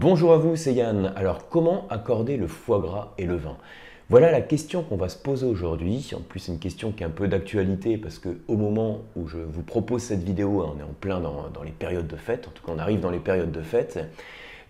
Bonjour 0.00 0.32
à 0.32 0.38
vous, 0.38 0.56
c'est 0.56 0.72
Yann. 0.72 1.12
Alors, 1.14 1.50
comment 1.50 1.86
accorder 1.90 2.38
le 2.38 2.46
foie 2.46 2.80
gras 2.80 3.12
et 3.18 3.26
le 3.26 3.36
vin? 3.36 3.58
Voilà 4.08 4.32
la 4.32 4.40
question 4.40 4.82
qu'on 4.82 4.96
va 4.96 5.10
se 5.10 5.18
poser 5.18 5.44
aujourd'hui. 5.44 6.12
En 6.16 6.22
plus, 6.22 6.40
c'est 6.40 6.52
une 6.52 6.58
question 6.58 6.90
qui 6.90 7.02
est 7.02 7.06
un 7.06 7.10
peu 7.10 7.28
d'actualité 7.28 7.98
parce 7.98 8.18
qu'au 8.18 8.56
moment 8.56 9.02
où 9.14 9.28
je 9.28 9.36
vous 9.36 9.62
propose 9.62 10.00
cette 10.00 10.22
vidéo, 10.22 10.62
hein, 10.62 10.72
on 10.74 10.80
est 10.80 10.82
en 10.82 10.94
plein 10.98 11.20
dans, 11.20 11.62
les 11.62 11.70
périodes 11.70 12.06
de 12.06 12.16
fête. 12.16 12.48
En 12.48 12.50
tout 12.50 12.64
cas, 12.64 12.72
on 12.74 12.78
arrive 12.78 13.00
dans 13.00 13.10
les 13.10 13.18
périodes 13.18 13.52
de 13.52 13.60
fête. 13.60 13.98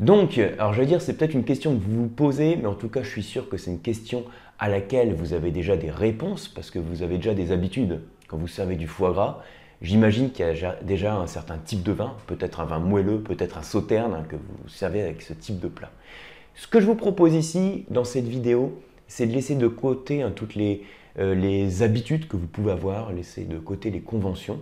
Donc, 0.00 0.36
alors 0.36 0.72
je 0.72 0.80
vais 0.80 0.86
dire, 0.86 1.00
c'est 1.00 1.12
peut-être 1.12 1.34
une 1.34 1.44
question 1.44 1.76
que 1.76 1.80
vous 1.80 2.02
vous 2.02 2.08
posez, 2.08 2.56
mais 2.56 2.66
en 2.66 2.74
tout 2.74 2.88
cas, 2.88 3.04
je 3.04 3.10
suis 3.10 3.22
sûr 3.22 3.48
que 3.48 3.56
c'est 3.56 3.70
une 3.70 3.82
question 3.82 4.24
à 4.58 4.68
laquelle 4.68 5.14
vous 5.14 5.32
avez 5.32 5.52
déjà 5.52 5.76
des 5.76 5.92
réponses 5.92 6.48
parce 6.48 6.72
que 6.72 6.80
vous 6.80 7.04
avez 7.04 7.18
déjà 7.18 7.34
des 7.34 7.52
habitudes 7.52 8.00
quand 8.26 8.36
vous 8.36 8.48
servez 8.48 8.74
du 8.74 8.88
foie 8.88 9.12
gras. 9.12 9.44
J'imagine 9.82 10.30
qu'il 10.30 10.44
y 10.44 10.64
a 10.64 10.76
déjà 10.82 11.16
un 11.16 11.26
certain 11.26 11.56
type 11.56 11.82
de 11.82 11.92
vin, 11.92 12.14
peut-être 12.26 12.60
un 12.60 12.66
vin 12.66 12.78
moelleux, 12.78 13.20
peut-être 13.20 13.56
un 13.56 13.62
sauterne 13.62 14.14
hein, 14.14 14.24
que 14.28 14.36
vous 14.36 14.68
servez 14.68 15.02
avec 15.02 15.22
ce 15.22 15.32
type 15.32 15.58
de 15.58 15.68
plat. 15.68 15.90
Ce 16.54 16.66
que 16.66 16.80
je 16.80 16.86
vous 16.86 16.94
propose 16.94 17.34
ici, 17.34 17.86
dans 17.88 18.04
cette 18.04 18.26
vidéo, 18.26 18.78
c'est 19.08 19.26
de 19.26 19.32
laisser 19.32 19.54
de 19.54 19.68
côté 19.68 20.22
hein, 20.22 20.32
toutes 20.34 20.54
les, 20.54 20.82
euh, 21.18 21.34
les 21.34 21.82
habitudes 21.82 22.28
que 22.28 22.36
vous 22.36 22.46
pouvez 22.46 22.72
avoir, 22.72 23.12
laisser 23.12 23.44
de 23.44 23.58
côté 23.58 23.90
les 23.90 24.00
conventions, 24.00 24.60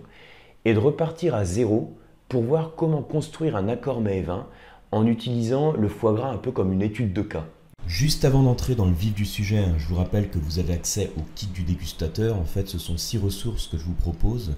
et 0.63 0.73
de 0.73 0.79
repartir 0.79 1.35
à 1.35 1.43
zéro 1.43 1.97
pour 2.29 2.43
voir 2.43 2.73
comment 2.77 3.01
construire 3.01 3.57
un 3.57 3.67
accord 3.67 3.99
mets-vin 3.99 4.47
en 4.91 5.05
utilisant 5.05 5.73
le 5.73 5.89
foie 5.89 6.13
gras 6.13 6.31
un 6.31 6.37
peu 6.37 6.51
comme 6.51 6.71
une 6.71 6.81
étude 6.81 7.11
de 7.11 7.21
cas. 7.21 7.45
Juste 7.87 8.23
avant 8.23 8.43
d'entrer 8.43 8.75
dans 8.75 8.85
le 8.85 8.93
vif 8.93 9.13
du 9.13 9.25
sujet, 9.25 9.57
hein, 9.57 9.73
je 9.77 9.87
vous 9.87 9.95
rappelle 9.95 10.29
que 10.29 10.37
vous 10.37 10.59
avez 10.59 10.73
accès 10.73 11.11
au 11.17 11.21
kit 11.35 11.47
du 11.47 11.63
dégustateur. 11.63 12.37
En 12.37 12.45
fait, 12.45 12.67
ce 12.67 12.77
sont 12.77 12.97
six 12.97 13.17
ressources 13.17 13.67
que 13.67 13.77
je 13.77 13.83
vous 13.83 13.93
propose 13.93 14.55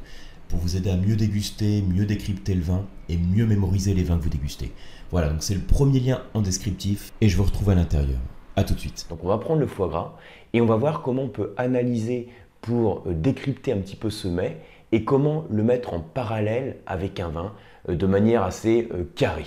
pour 0.51 0.59
vous 0.59 0.75
aider 0.75 0.89
à 0.89 0.97
mieux 0.97 1.15
déguster, 1.15 1.81
mieux 1.81 2.05
décrypter 2.05 2.53
le 2.53 2.61
vin 2.61 2.85
et 3.07 3.17
mieux 3.17 3.45
mémoriser 3.45 3.93
les 3.93 4.03
vins 4.03 4.17
que 4.17 4.23
vous 4.23 4.29
dégustez. 4.29 4.73
Voilà, 5.09 5.29
donc 5.29 5.41
c'est 5.43 5.55
le 5.55 5.61
premier 5.61 6.01
lien 6.01 6.21
en 6.33 6.41
descriptif 6.41 7.13
et 7.21 7.29
je 7.29 7.37
vous 7.37 7.43
retrouve 7.43 7.69
à 7.69 7.75
l'intérieur. 7.75 8.19
A 8.57 8.65
tout 8.65 8.73
de 8.73 8.79
suite. 8.79 9.07
Donc 9.09 9.23
on 9.23 9.29
va 9.29 9.37
prendre 9.37 9.61
le 9.61 9.67
foie 9.67 9.87
gras 9.87 10.17
et 10.51 10.59
on 10.59 10.65
va 10.65 10.75
voir 10.75 11.01
comment 11.01 11.23
on 11.23 11.29
peut 11.29 11.53
analyser 11.55 12.27
pour 12.59 13.03
euh, 13.07 13.13
décrypter 13.13 13.71
un 13.71 13.77
petit 13.77 13.95
peu 13.95 14.09
ce 14.09 14.27
mets 14.27 14.57
et 14.91 15.05
comment 15.05 15.45
le 15.49 15.63
mettre 15.63 15.93
en 15.93 16.01
parallèle 16.01 16.77
avec 16.85 17.21
un 17.21 17.29
vin 17.29 17.53
euh, 17.87 17.95
de 17.95 18.05
manière 18.05 18.43
assez 18.43 18.89
euh, 18.93 19.05
carrée. 19.15 19.45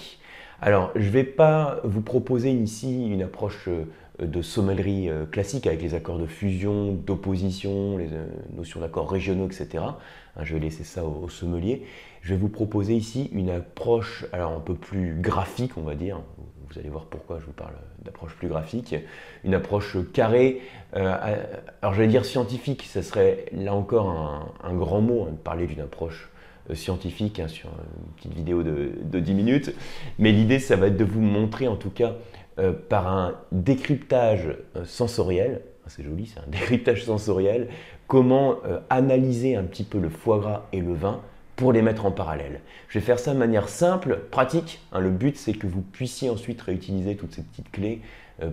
Alors, 0.62 0.90
je 0.96 1.04
ne 1.04 1.10
vais 1.10 1.24
pas 1.24 1.80
vous 1.84 2.00
proposer 2.00 2.50
ici 2.50 3.10
une 3.10 3.20
approche 3.20 3.68
de 4.18 4.40
sommellerie 4.40 5.10
classique 5.30 5.66
avec 5.66 5.82
les 5.82 5.92
accords 5.94 6.18
de 6.18 6.26
fusion, 6.26 6.92
d'opposition, 6.92 7.98
les 7.98 8.08
notions 8.56 8.80
d'accords 8.80 9.10
régionaux, 9.10 9.46
etc. 9.46 9.84
Hein, 10.36 10.44
je 10.44 10.54
vais 10.54 10.60
laisser 10.60 10.84
ça 10.84 11.04
au, 11.04 11.28
sommelier. 11.28 11.82
Je 12.22 12.34
vais 12.34 12.40
vous 12.40 12.48
proposer 12.48 12.94
ici 12.94 13.30
une 13.32 13.50
approche 13.50 14.26
alors 14.32 14.52
un 14.52 14.60
peu 14.60 14.74
plus 14.74 15.14
graphique, 15.20 15.72
on 15.76 15.82
va 15.82 15.94
dire. 15.94 16.20
Vous 16.70 16.78
allez 16.78 16.88
voir 16.88 17.04
pourquoi 17.04 17.38
je 17.38 17.44
vous 17.46 17.52
parle 17.52 17.74
d'approche 18.04 18.34
plus 18.34 18.48
graphique. 18.48 18.94
Une 19.44 19.54
approche 19.54 19.96
carrée. 20.12 20.60
Euh, 20.96 21.16
alors, 21.82 21.94
je 21.94 22.02
vais 22.02 22.08
dire 22.08 22.24
scientifique, 22.24 22.84
ce 22.84 23.02
serait 23.02 23.46
là 23.52 23.74
encore 23.74 24.08
un, 24.62 24.74
grand 24.74 25.00
mot, 25.00 25.24
hein, 25.24 25.32
de 25.32 25.36
parler 25.36 25.66
d'une 25.66 25.80
approche 25.80 26.30
scientifique 26.72 27.40
hein, 27.40 27.48
sur 27.48 27.68
une 27.68 28.12
petite 28.16 28.32
vidéo 28.32 28.62
de, 28.62 28.92
de 29.02 29.20
10 29.20 29.34
minutes. 29.34 29.74
Mais 30.18 30.32
l'idée, 30.32 30.58
ça 30.58 30.76
va 30.76 30.86
être 30.86 30.96
de 30.96 31.04
vous 31.04 31.20
montrer 31.20 31.68
en 31.68 31.76
tout 31.76 31.90
cas 31.90 32.14
euh, 32.60 32.72
par 32.72 33.08
un 33.08 33.34
décryptage 33.50 34.56
euh, 34.76 34.84
sensoriel, 34.84 35.62
ah, 35.84 35.88
c'est 35.88 36.04
joli, 36.04 36.26
c'est 36.26 36.38
un 36.38 36.46
décryptage 36.48 37.04
sensoriel, 37.04 37.66
comment 38.14 38.58
euh, 38.64 38.78
analyser 38.90 39.56
un 39.56 39.64
petit 39.64 39.82
peu 39.82 39.98
le 39.98 40.08
foie 40.08 40.38
gras 40.38 40.66
et 40.72 40.80
le 40.80 40.94
vin 40.94 41.20
pour 41.56 41.72
les 41.72 41.82
mettre 41.82 42.06
en 42.06 42.12
parallèle. 42.12 42.60
Je 42.86 43.00
vais 43.00 43.04
faire 43.04 43.18
ça 43.18 43.34
de 43.34 43.38
manière 43.40 43.68
simple, 43.68 44.20
pratique. 44.30 44.78
Hein. 44.92 45.00
le 45.00 45.10
but, 45.10 45.36
c'est 45.36 45.54
que 45.54 45.66
vous 45.66 45.80
puissiez 45.80 46.30
ensuite 46.30 46.62
réutiliser 46.62 47.16
toutes 47.16 47.34
ces 47.34 47.42
petites 47.42 47.72
clés 47.72 48.02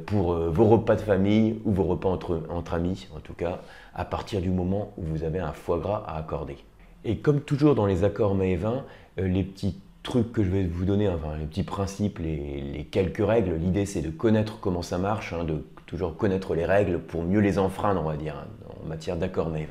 pour 0.08 0.34
vos 0.34 0.66
repas 0.66 0.95
de 0.95 1.02
famille 1.02 1.59
ou 1.64 1.73
vos 1.73 1.84
repas 1.84 2.09
entre, 2.09 2.42
entre 2.50 2.73
amis, 2.73 3.08
en 3.16 3.20
tout 3.20 3.36
cas, 3.36 3.62
à 3.94 4.03
partir 4.03 4.42
du 4.42 4.50
moment 4.50 4.94
où 4.98 5.03
vous 5.03 5.23
avez 5.23 5.38
un 5.38 5.53
foie 5.53 5.78
gras 5.78 6.03
à 6.08 6.18
accorder. 6.18 6.58
Et 7.06 7.18
comme 7.18 7.41
toujours 7.41 7.75
dans 7.75 7.85
les 7.85 8.03
accords 8.03 8.34
mets 8.34 8.53
et 8.53 8.56
vins, 8.56 8.84
les 9.18 9.44
petits 9.44 9.80
trucs 10.02 10.31
que 10.31 10.44
je 10.44 10.50
vais 10.50 10.64
vous 10.64 10.85
donner, 10.85 11.08
enfin 11.08 11.38
les 11.40 11.46
petits 11.46 11.64
principes, 11.64 12.18
les, 12.18 12.88
quelques 12.90 13.24
règles. 13.24 13.53
L'idée 13.58 13.85
c'est 13.85 14.02
de 14.02 14.09
connaître 14.09 14.59
comment 14.59 14.81
ça 14.81 14.97
marche, 14.97 15.34
hein, 15.34 15.44
de 15.44 15.64
toujours 15.85 16.18
connaître 16.18 16.56
les 16.56 16.66
règles 16.66 17.00
pour 17.00 17.24
mieux 17.24 17.41
les 17.41 17.59
enfreindre, 17.59 18.02
on 18.03 18.09
va 18.09 18.18
dire, 18.18 18.35
hein, 18.38 18.47
en 18.84 18.88
matière 18.88 19.18
d'accord 19.18 19.50
mais 19.50 19.68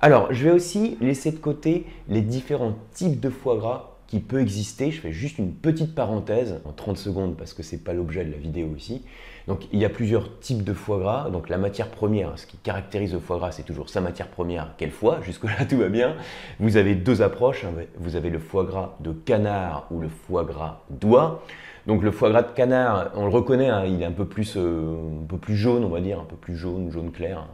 Alors, 0.00 0.32
je 0.32 0.44
vais 0.44 0.50
aussi 0.50 0.96
laisser 1.00 1.32
de 1.32 1.38
côté 1.38 1.86
les 2.08 2.20
différents 2.20 2.74
types 2.92 3.20
de 3.20 3.30
foie 3.30 3.56
gras 3.56 3.90
qui 4.10 4.18
peut 4.18 4.40
exister. 4.40 4.90
Je 4.90 5.00
fais 5.00 5.12
juste 5.12 5.38
une 5.38 5.52
petite 5.52 5.94
parenthèse 5.94 6.60
en 6.64 6.72
30 6.72 6.98
secondes 6.98 7.36
parce 7.36 7.54
que 7.54 7.62
ce 7.62 7.76
n'est 7.76 7.80
pas 7.80 7.92
l'objet 7.92 8.24
de 8.24 8.32
la 8.32 8.38
vidéo 8.38 8.74
ici. 8.76 9.02
Donc 9.46 9.66
il 9.72 9.78
y 9.78 9.84
a 9.84 9.88
plusieurs 9.88 10.38
types 10.40 10.64
de 10.64 10.72
foie 10.72 10.98
gras. 10.98 11.30
Donc 11.30 11.48
la 11.48 11.58
matière 11.58 11.88
première, 11.88 12.38
ce 12.38 12.46
qui 12.46 12.56
caractérise 12.56 13.12
le 13.12 13.20
foie 13.20 13.38
gras, 13.38 13.52
c'est 13.52 13.62
toujours 13.62 13.88
sa 13.88 14.00
matière 14.00 14.28
première, 14.28 14.74
quel 14.78 14.90
foie, 14.90 15.20
jusque-là 15.24 15.64
tout 15.68 15.78
va 15.78 15.88
bien. 15.88 16.16
Vous 16.58 16.76
avez 16.76 16.94
deux 16.94 17.22
approches, 17.22 17.64
hein. 17.64 17.72
vous 17.98 18.16
avez 18.16 18.30
le 18.30 18.40
foie 18.40 18.64
gras 18.64 18.96
de 19.00 19.12
canard 19.12 19.86
ou 19.90 20.00
le 20.00 20.08
foie 20.08 20.44
gras 20.44 20.82
d'oie. 20.90 21.42
Donc 21.86 22.02
le 22.02 22.10
foie 22.10 22.30
gras 22.30 22.42
de 22.42 22.52
canard, 22.52 23.10
on 23.14 23.24
le 23.24 23.30
reconnaît, 23.30 23.68
hein, 23.68 23.84
il 23.86 24.02
est 24.02 24.04
un 24.04 24.12
peu, 24.12 24.26
plus, 24.26 24.54
euh, 24.56 24.96
un 25.22 25.26
peu 25.26 25.38
plus 25.38 25.56
jaune, 25.56 25.82
on 25.84 25.88
va 25.88 26.00
dire, 26.00 26.20
un 26.20 26.24
peu 26.24 26.36
plus 26.36 26.56
jaune, 26.56 26.90
jaune 26.90 27.10
clair, 27.10 27.46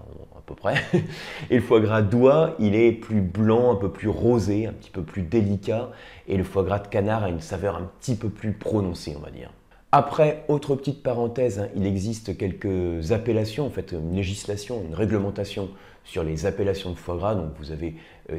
peu 0.47 0.55
près. 0.55 0.77
Et 1.51 1.57
le 1.57 1.61
foie 1.61 1.81
gras 1.81 2.03
d'oie, 2.03 2.55
il 2.59 2.75
est 2.75 2.93
plus 2.93 3.21
blanc, 3.21 3.73
un 3.73 3.77
peu 3.77 3.91
plus 3.91 4.09
rosé, 4.09 4.67
un 4.67 4.73
petit 4.73 4.91
peu 4.91 5.03
plus 5.03 5.23
délicat. 5.23 5.91
Et 6.29 6.37
le 6.37 6.45
foie 6.45 6.63
gras 6.63 6.79
de 6.79 6.89
canard 6.89 7.25
a 7.25 7.29
une 7.29 7.41
saveur 7.41 7.77
un 7.77 7.91
petit 8.01 8.15
peu 8.15 8.29
plus 8.29 8.53
prononcée, 8.53 9.15
on 9.17 9.21
va 9.21 9.31
dire. 9.31 9.53
Après, 9.93 10.45
autre 10.49 10.75
petite 10.75 11.03
parenthèse, 11.03 11.59
hein, 11.59 11.69
il 11.75 11.87
existe 11.87 12.37
quelques 12.37 13.13
appellations, 13.13 13.67
en 13.67 13.71
fait, 13.71 13.93
une 13.93 14.15
législation, 14.15 14.83
une 14.83 14.95
réglementation 14.95 15.71
sur 16.05 16.23
les 16.23 16.47
appellations 16.47 16.91
de 16.91 16.97
foie 16.97 17.17
gras. 17.17 17.35
Donc 17.35 17.51
vous 17.59 17.73
avez, 17.73 17.95
euh, 18.31 18.39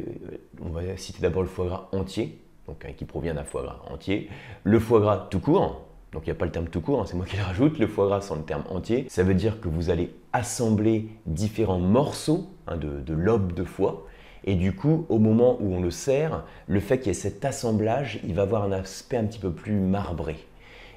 on 0.61 0.69
va 0.69 0.97
citer 0.97 1.21
d'abord 1.21 1.41
le 1.41 1.47
foie 1.47 1.65
gras 1.65 1.89
entier, 1.93 2.39
donc, 2.67 2.83
hein, 2.85 2.91
qui 2.95 3.05
provient 3.05 3.33
d'un 3.33 3.43
foie 3.43 3.63
gras 3.63 3.81
entier, 3.89 4.29
le 4.63 4.79
foie 4.79 4.99
gras 4.99 5.27
tout 5.29 5.39
court, 5.39 5.86
donc 6.17 6.25
il 6.25 6.31
n'y 6.31 6.35
a 6.35 6.39
pas 6.39 6.45
le 6.45 6.51
terme 6.51 6.67
tout 6.67 6.81
court, 6.81 6.99
hein, 6.99 7.03
c'est 7.05 7.15
moi 7.15 7.27
qui 7.27 7.37
le 7.37 7.43
rajoute, 7.43 7.77
le 7.77 7.85
foie 7.85 8.07
gras 8.07 8.21
sans 8.21 8.37
le 8.37 8.41
terme 8.41 8.63
entier. 8.71 9.05
Ça 9.07 9.21
veut 9.21 9.35
dire 9.35 9.61
que 9.61 9.67
vous 9.67 9.91
allez 9.91 10.15
assembler 10.33 11.09
différents 11.27 11.77
morceaux 11.77 12.47
hein, 12.65 12.75
de, 12.75 13.13
lobes 13.13 13.53
de 13.53 13.63
foie. 13.63 14.07
Et 14.43 14.55
du 14.55 14.73
coup, 14.73 15.05
au 15.09 15.19
moment 15.19 15.59
où 15.61 15.75
on 15.75 15.79
le 15.79 15.91
sert, 15.91 16.43
le 16.65 16.79
fait 16.79 16.97
qu'il 16.97 17.09
y 17.09 17.11
ait 17.11 17.13
cet 17.13 17.45
assemblage, 17.45 18.19
il 18.23 18.33
va 18.33 18.41
avoir 18.41 18.63
un 18.63 18.71
aspect 18.71 19.17
un 19.17 19.25
petit 19.25 19.37
peu 19.37 19.51
plus 19.51 19.75
marbré. 19.75 20.37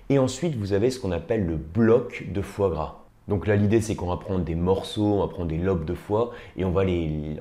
Et 0.08 0.19
ensuite, 0.19 0.56
vous 0.56 0.72
avez 0.72 0.88
ce 0.88 0.98
qu'on 0.98 1.12
appelle 1.12 1.44
le 1.44 1.56
bloc 1.56 2.25
de 2.32 2.41
foie 2.41 2.70
gras. 2.70 3.04
Donc 3.28 3.47
là, 3.47 3.56
l'idée, 3.56 3.82
c'est 3.82 3.97
qu'on 3.97 4.06
va 4.06 4.16
prendre 4.16 4.42
des 4.42 4.54
morceaux, 4.54 5.16
on 5.16 5.20
va 5.20 5.28
prendre 5.28 5.48
des 5.48 5.58
lobes 5.58 5.84
de 5.84 5.92
foie 5.92 6.31
et 6.56 6.64
on 6.64 6.70
va 6.70 6.84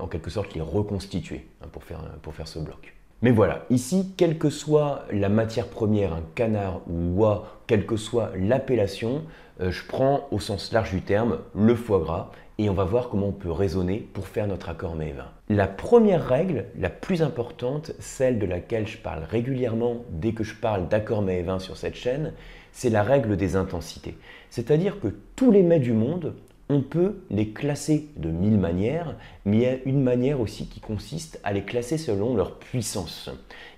en 0.01 0.07
quelque 0.07 0.29
sorte 0.29 0.53
les 0.53 0.59
reconstituer 0.59 1.47
hein, 1.61 1.67
pour 1.71 2.33
faire 2.33 2.47
ce 2.49 2.59
bloc. 2.59 2.98
Mais 3.21 3.31
voilà, 3.31 3.65
ici, 3.69 4.13
quelle 4.15 4.37
que 4.37 4.49
soit 4.49 5.03
la 5.11 5.27
matière 5.27 5.67
première, 5.67 6.13
un 6.13 6.23
canard 6.35 6.81
ou 6.87 7.21
oie, 7.21 7.59
quelle 7.67 7.85
que 7.85 7.97
soit 7.97 8.31
l'appellation, 8.37 9.23
euh, 9.59 9.71
je 9.71 9.85
prends 9.85 10.27
au 10.31 10.39
sens 10.39 10.71
large 10.71 10.91
du 10.91 11.01
terme 11.01 11.39
le 11.53 11.75
foie 11.75 11.99
gras 11.99 12.31
et 12.59 12.69
on 12.69 12.73
va 12.73 12.85
voir 12.85 13.09
comment 13.09 13.27
on 13.27 13.33
peut 13.33 13.51
raisonner 13.51 13.97
pour 14.13 14.27
faire 14.27 14.47
notre 14.47 14.69
accord 14.69 14.95
mets. 14.95 15.15
La 15.49 15.67
première 15.67 16.25
règle, 16.25 16.65
la 16.77 16.89
plus 16.89 17.21
importante, 17.21 17.91
celle 17.99 18.39
de 18.39 18.45
laquelle 18.45 18.87
je 18.87 18.97
parle 18.97 19.23
régulièrement 19.23 20.05
dès 20.11 20.31
que 20.31 20.45
je 20.45 20.55
parle 20.55 20.87
d'accord 20.87 21.21
mets 21.21 21.45
sur 21.59 21.75
cette 21.75 21.95
chaîne, 21.95 22.33
c'est 22.71 22.89
la 22.89 23.03
règle 23.03 23.35
des 23.35 23.57
intensités. 23.57 24.17
C'est-à-dire 24.49 25.01
que 25.01 25.09
tous 25.35 25.51
les 25.51 25.63
mets 25.63 25.79
du 25.79 25.91
monde 25.91 26.35
on 26.69 26.81
peut 26.81 27.23
les 27.31 27.49
classer 27.49 28.09
de 28.15 28.29
mille 28.29 28.57
manières, 28.59 29.15
mais 29.43 29.57
il 29.57 29.63
y 29.63 29.65
a 29.65 29.77
une 29.85 30.03
manière 30.03 30.39
aussi 30.39 30.67
qui 30.67 30.79
consiste 30.79 31.39
à 31.43 31.51
les 31.51 31.63
classer 31.63 31.97
selon 31.97 32.35
leur 32.35 32.59
puissance. 32.59 33.29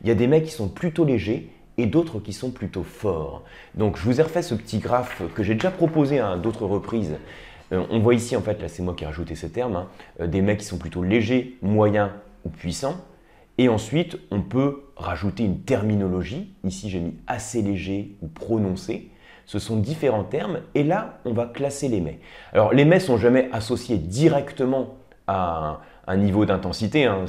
Il 0.01 0.09
y 0.09 0.11
a 0.11 0.15
des 0.15 0.27
mecs 0.27 0.43
qui 0.43 0.51
sont 0.51 0.67
plutôt 0.67 1.05
légers 1.05 1.49
et 1.77 1.85
d'autres 1.85 2.19
qui 2.19 2.33
sont 2.33 2.51
plutôt 2.51 2.83
forts. 2.83 3.43
Donc 3.75 3.97
je 3.97 4.03
vous 4.03 4.19
ai 4.19 4.23
refait 4.23 4.41
ce 4.41 4.55
petit 4.55 4.79
graphe 4.79 5.23
que 5.33 5.41
j'ai 5.41 5.53
déjà 5.53 5.71
proposé 5.71 6.19
à 6.19 6.35
d'autres 6.35 6.65
reprises. 6.65 7.15
Euh, 7.71 7.85
on 7.89 7.99
voit 7.99 8.13
ici, 8.13 8.35
en 8.35 8.41
fait, 8.41 8.61
là 8.61 8.67
c'est 8.67 8.83
moi 8.83 8.93
qui 8.93 9.05
ai 9.05 9.07
rajouté 9.07 9.35
ces 9.35 9.49
termes, 9.49 9.77
hein, 9.77 9.87
euh, 10.19 10.27
des 10.27 10.41
mecs 10.41 10.59
qui 10.59 10.65
sont 10.65 10.77
plutôt 10.77 11.01
légers, 11.01 11.57
moyens 11.61 12.09
ou 12.43 12.49
puissants. 12.49 12.97
Et 13.57 13.69
ensuite, 13.69 14.17
on 14.31 14.41
peut 14.41 14.83
rajouter 14.97 15.43
une 15.43 15.61
terminologie. 15.61 16.53
Ici, 16.65 16.89
j'ai 16.89 16.99
mis 16.99 17.15
assez 17.27 17.61
léger 17.61 18.15
ou 18.21 18.27
prononcé. 18.27 19.11
Ce 19.45 19.59
sont 19.59 19.77
différents 19.77 20.23
termes 20.23 20.59
et 20.75 20.83
là, 20.83 21.19
on 21.25 21.33
va 21.33 21.45
classer 21.45 21.87
les 21.87 22.01
mets. 22.01 22.19
Alors, 22.53 22.73
les 22.73 22.85
mets 22.85 22.99
sont 22.99 23.17
jamais 23.17 23.49
associés 23.51 23.97
directement 23.97 24.95
à 25.27 25.79
un, 26.07 26.17
niveau 26.17 26.45
d'intensité. 26.45 27.05
Hein. 27.05 27.25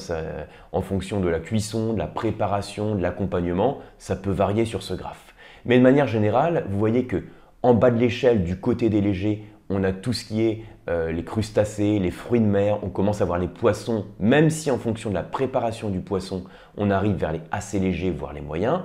en 0.72 0.82
fonction 0.82 1.20
de 1.20 1.28
la 1.28 1.40
cuisson, 1.40 1.92
de 1.92 1.98
la 1.98 2.06
préparation, 2.06 2.94
de 2.94 3.02
l'accompagnement, 3.02 3.78
ça 3.98 4.16
peut 4.16 4.30
varier 4.30 4.64
sur 4.64 4.82
ce 4.82 4.94
graphe. 4.94 5.34
Mais 5.64 5.78
de 5.78 5.82
manière 5.82 6.06
générale, 6.06 6.64
vous 6.68 6.78
voyez 6.78 7.06
que 7.06 7.24
en 7.62 7.74
bas 7.74 7.90
de 7.90 7.98
l'échelle, 7.98 8.42
du 8.42 8.58
côté 8.58 8.88
des 8.88 9.00
légers, 9.00 9.44
on 9.70 9.84
a 9.84 9.92
tout 9.92 10.12
ce 10.12 10.24
qui 10.24 10.42
est 10.42 10.64
euh, 10.90 11.12
les 11.12 11.22
crustacés, 11.22 12.00
les 12.00 12.10
fruits 12.10 12.40
de 12.40 12.46
mer, 12.46 12.78
on 12.82 12.88
commence 12.88 13.20
à 13.20 13.24
voir 13.24 13.38
les 13.38 13.48
poissons, 13.48 14.06
même 14.18 14.50
si 14.50 14.70
en 14.70 14.78
fonction 14.78 15.10
de 15.10 15.14
la 15.14 15.22
préparation 15.22 15.90
du 15.90 16.00
poisson, 16.00 16.42
on 16.76 16.90
arrive 16.90 17.14
vers 17.14 17.32
les 17.32 17.40
assez 17.52 17.78
légers, 17.78 18.10
voire 18.10 18.32
les 18.32 18.40
moyens. 18.40 18.80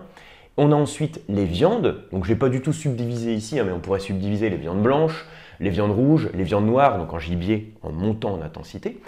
On 0.59 0.71
a 0.71 0.75
ensuite 0.75 1.21
les 1.29 1.45
viandes, 1.45 2.03
donc 2.11 2.25
je 2.25 2.33
n'ai 2.33 2.37
pas 2.37 2.49
du 2.49 2.61
tout 2.61 2.73
subdivisé 2.73 3.33
ici, 3.33 3.59
hein, 3.59 3.63
mais 3.63 3.71
on 3.71 3.79
pourrait 3.79 3.99
subdiviser 3.99 4.49
les 4.49 4.57
viandes 4.57 4.81
blanches, 4.81 5.27
les 5.59 5.69
viandes 5.69 5.91
rouges, 5.91 6.29
les 6.33 6.43
viandes 6.43 6.65
noires, 6.65 6.97
donc 6.97 7.13
en 7.13 7.19
gibier, 7.19 7.73
en 7.83 7.91
montant 7.91 8.33
en 8.33 8.41
intensité. 8.41 8.99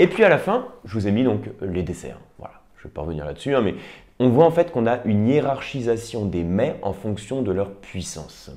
Et 0.00 0.08
puis 0.08 0.24
à 0.24 0.28
la 0.28 0.38
fin, 0.38 0.66
je 0.84 0.94
vous 0.94 1.06
ai 1.06 1.12
mis 1.12 1.22
donc 1.22 1.44
les 1.62 1.84
desserts. 1.84 2.18
Voilà, 2.38 2.60
je 2.76 2.82
ne 2.82 2.88
vais 2.88 2.92
pas 2.92 3.02
revenir 3.02 3.24
là-dessus, 3.24 3.54
hein, 3.54 3.60
mais 3.62 3.76
on 4.18 4.30
voit 4.30 4.46
en 4.46 4.50
fait 4.50 4.72
qu'on 4.72 4.86
a 4.86 5.04
une 5.04 5.28
hiérarchisation 5.28 6.24
des 6.24 6.42
mets 6.42 6.76
en 6.82 6.92
fonction 6.92 7.42
de 7.42 7.52
leur 7.52 7.70
puissance. 7.70 8.50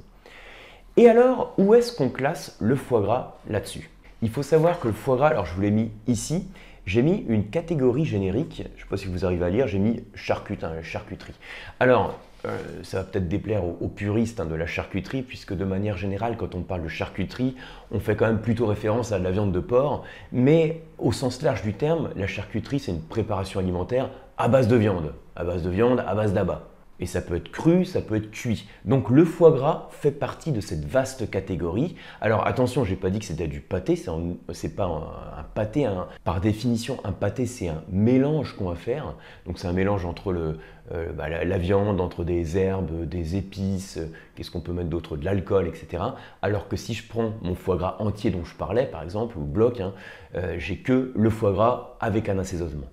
Et 0.98 1.08
alors, 1.08 1.54
où 1.60 1.76
est-ce 1.76 1.96
qu'on 1.96 2.10
classe 2.10 2.58
le 2.60 2.76
foie 2.76 3.02
gras 3.02 3.38
là-dessus? 3.48 3.92
Il 4.24 4.30
faut 4.30 4.44
savoir 4.44 4.80
que 4.80 4.88
le 4.88 4.94
foie 4.94 5.18
gras, 5.18 5.28
alors 5.28 5.46
je 5.46 5.54
vous 5.54 5.62
l'ai 5.62 5.72
mis 5.72 5.92
ici, 6.08 6.48
j'ai 6.86 7.04
mis 7.04 7.26
une 7.30 7.50
catégorie 7.50 8.06
générique, 8.06 8.64
je 8.66 8.74
ne 8.74 8.80
sais 8.80 8.90
pas 8.90 8.98
si 8.98 9.06
vous 9.06 9.24
arrivez 9.24 9.46
à 9.46 9.50
lire, 9.50 9.68
j'ai 9.68 9.78
mis 9.78 10.04
charcuterie. 10.16 11.36
Alors, 11.80 12.18
euh, 12.46 12.58
ça 12.84 13.00
va 13.00 13.04
peut-être 13.04 13.28
déplaire 13.28 13.64
aux, 13.66 13.88
puristes 13.88 14.40
hein, 14.40 14.46
de 14.46 14.56
la 14.56 14.66
charcuterie, 14.66 15.22
puisque 15.22 15.54
de 15.54 15.66
manière 15.66 15.98
générale, 15.98 16.38
quand 16.38 16.56
on 16.56 16.62
parle 16.62 16.84
de 16.84 16.88
charcuterie, 16.88 17.56
on 17.92 18.00
fait 18.00 18.16
quand 18.16 18.28
même 18.28 18.40
plutôt 18.40 18.66
référence 18.66 19.12
à 19.12 19.20
de 19.20 19.24
la 19.24 19.32
viande 19.32 19.52
de 19.52 19.60
porc. 19.60 20.04
Mais 20.32 20.82
au 20.98 21.12
sens 21.12 21.42
large 21.42 21.64
du 21.64 21.74
terme, 21.74 22.12
la 22.16 22.28
charcuterie, 22.28 22.80
c'est 22.80 22.92
une 22.92 23.02
préparation 23.02 23.60
alimentaire 23.60 24.10
à 24.38 24.48
base 24.48 24.68
de 24.68 24.78
viande, 24.78 25.14
à 25.36 25.44
base 25.44 25.64
de 25.64 25.70
viande, 25.70 26.04
à 26.08 26.16
base 26.16 26.34
d'abat. 26.34 26.69
Et 27.00 27.06
ça 27.06 27.22
peut 27.22 27.36
être 27.36 27.50
cru, 27.50 27.86
ça 27.86 28.02
peut 28.02 28.16
être 28.16 28.32
cuit. 28.32 28.68
Donc 28.86 29.10
le 29.10 29.24
foie 29.24 29.52
gras 29.52 29.88
fait 29.92 30.12
partie 30.12 30.52
de 30.52 30.62
cette 30.62 30.86
vaste 30.86 31.30
catégorie. 31.30 31.96
Alors 32.22 32.46
attention, 32.46 32.84
je 32.84 32.92
n'ai 32.92 32.96
pas 32.98 33.10
dit 33.10 33.20
que 33.20 33.26
c'était 33.26 33.48
du 33.48 33.62
pâté, 33.62 33.96
c'est 33.96 34.76
pas 34.76 34.86
un, 34.86 35.44
pâté. 35.56 35.90
par 36.24 36.42
définition, 36.42 36.98
un 37.04 37.12
pâté, 37.12 37.46
c'est 37.46 37.70
un 37.70 37.84
mélange 37.90 38.56
qu'on 38.56 38.70
va 38.70 38.76
faire. 38.76 39.16
Donc 39.46 39.60
c'est 39.60 39.68
un 39.68 39.74
mélange 39.74 40.06
entre 40.06 40.58
euh, 40.92 41.14
bah, 41.14 41.30
la, 41.30 41.58
viande, 41.60 42.02
entre 42.02 42.24
des 42.24 42.58
herbes, 42.58 43.08
des 43.08 43.36
épices, 43.36 43.98
euh, 43.98 44.12
qu'est-ce 44.36 44.50
qu'on 44.50 44.60
peut 44.60 44.74
mettre 44.74 44.90
d'autre, 44.90 45.18
de 45.18 45.26
l'alcool, 45.26 45.68
etc. 45.68 46.02
Alors 46.42 46.68
que 46.68 46.76
si 46.76 46.96
je 46.96 47.08
prends 47.08 47.34
mon 47.44 47.54
foie 47.54 47.78
gras 47.78 47.98
entier 48.00 48.32
dont 48.32 48.44
je 48.44 48.56
parlais, 48.56 48.88
par 48.88 49.04
exemple, 49.04 49.38
ou 49.38 49.44
bloc, 49.44 49.82
hein, 49.82 49.94
euh, 50.36 50.56
j'ai 50.58 50.78
que 50.78 51.12
le 51.16 51.30
foie 51.30 51.54
gras 51.54 51.96
avec 52.00 52.28
un 52.28 52.40
assaisonnement. 52.40 52.88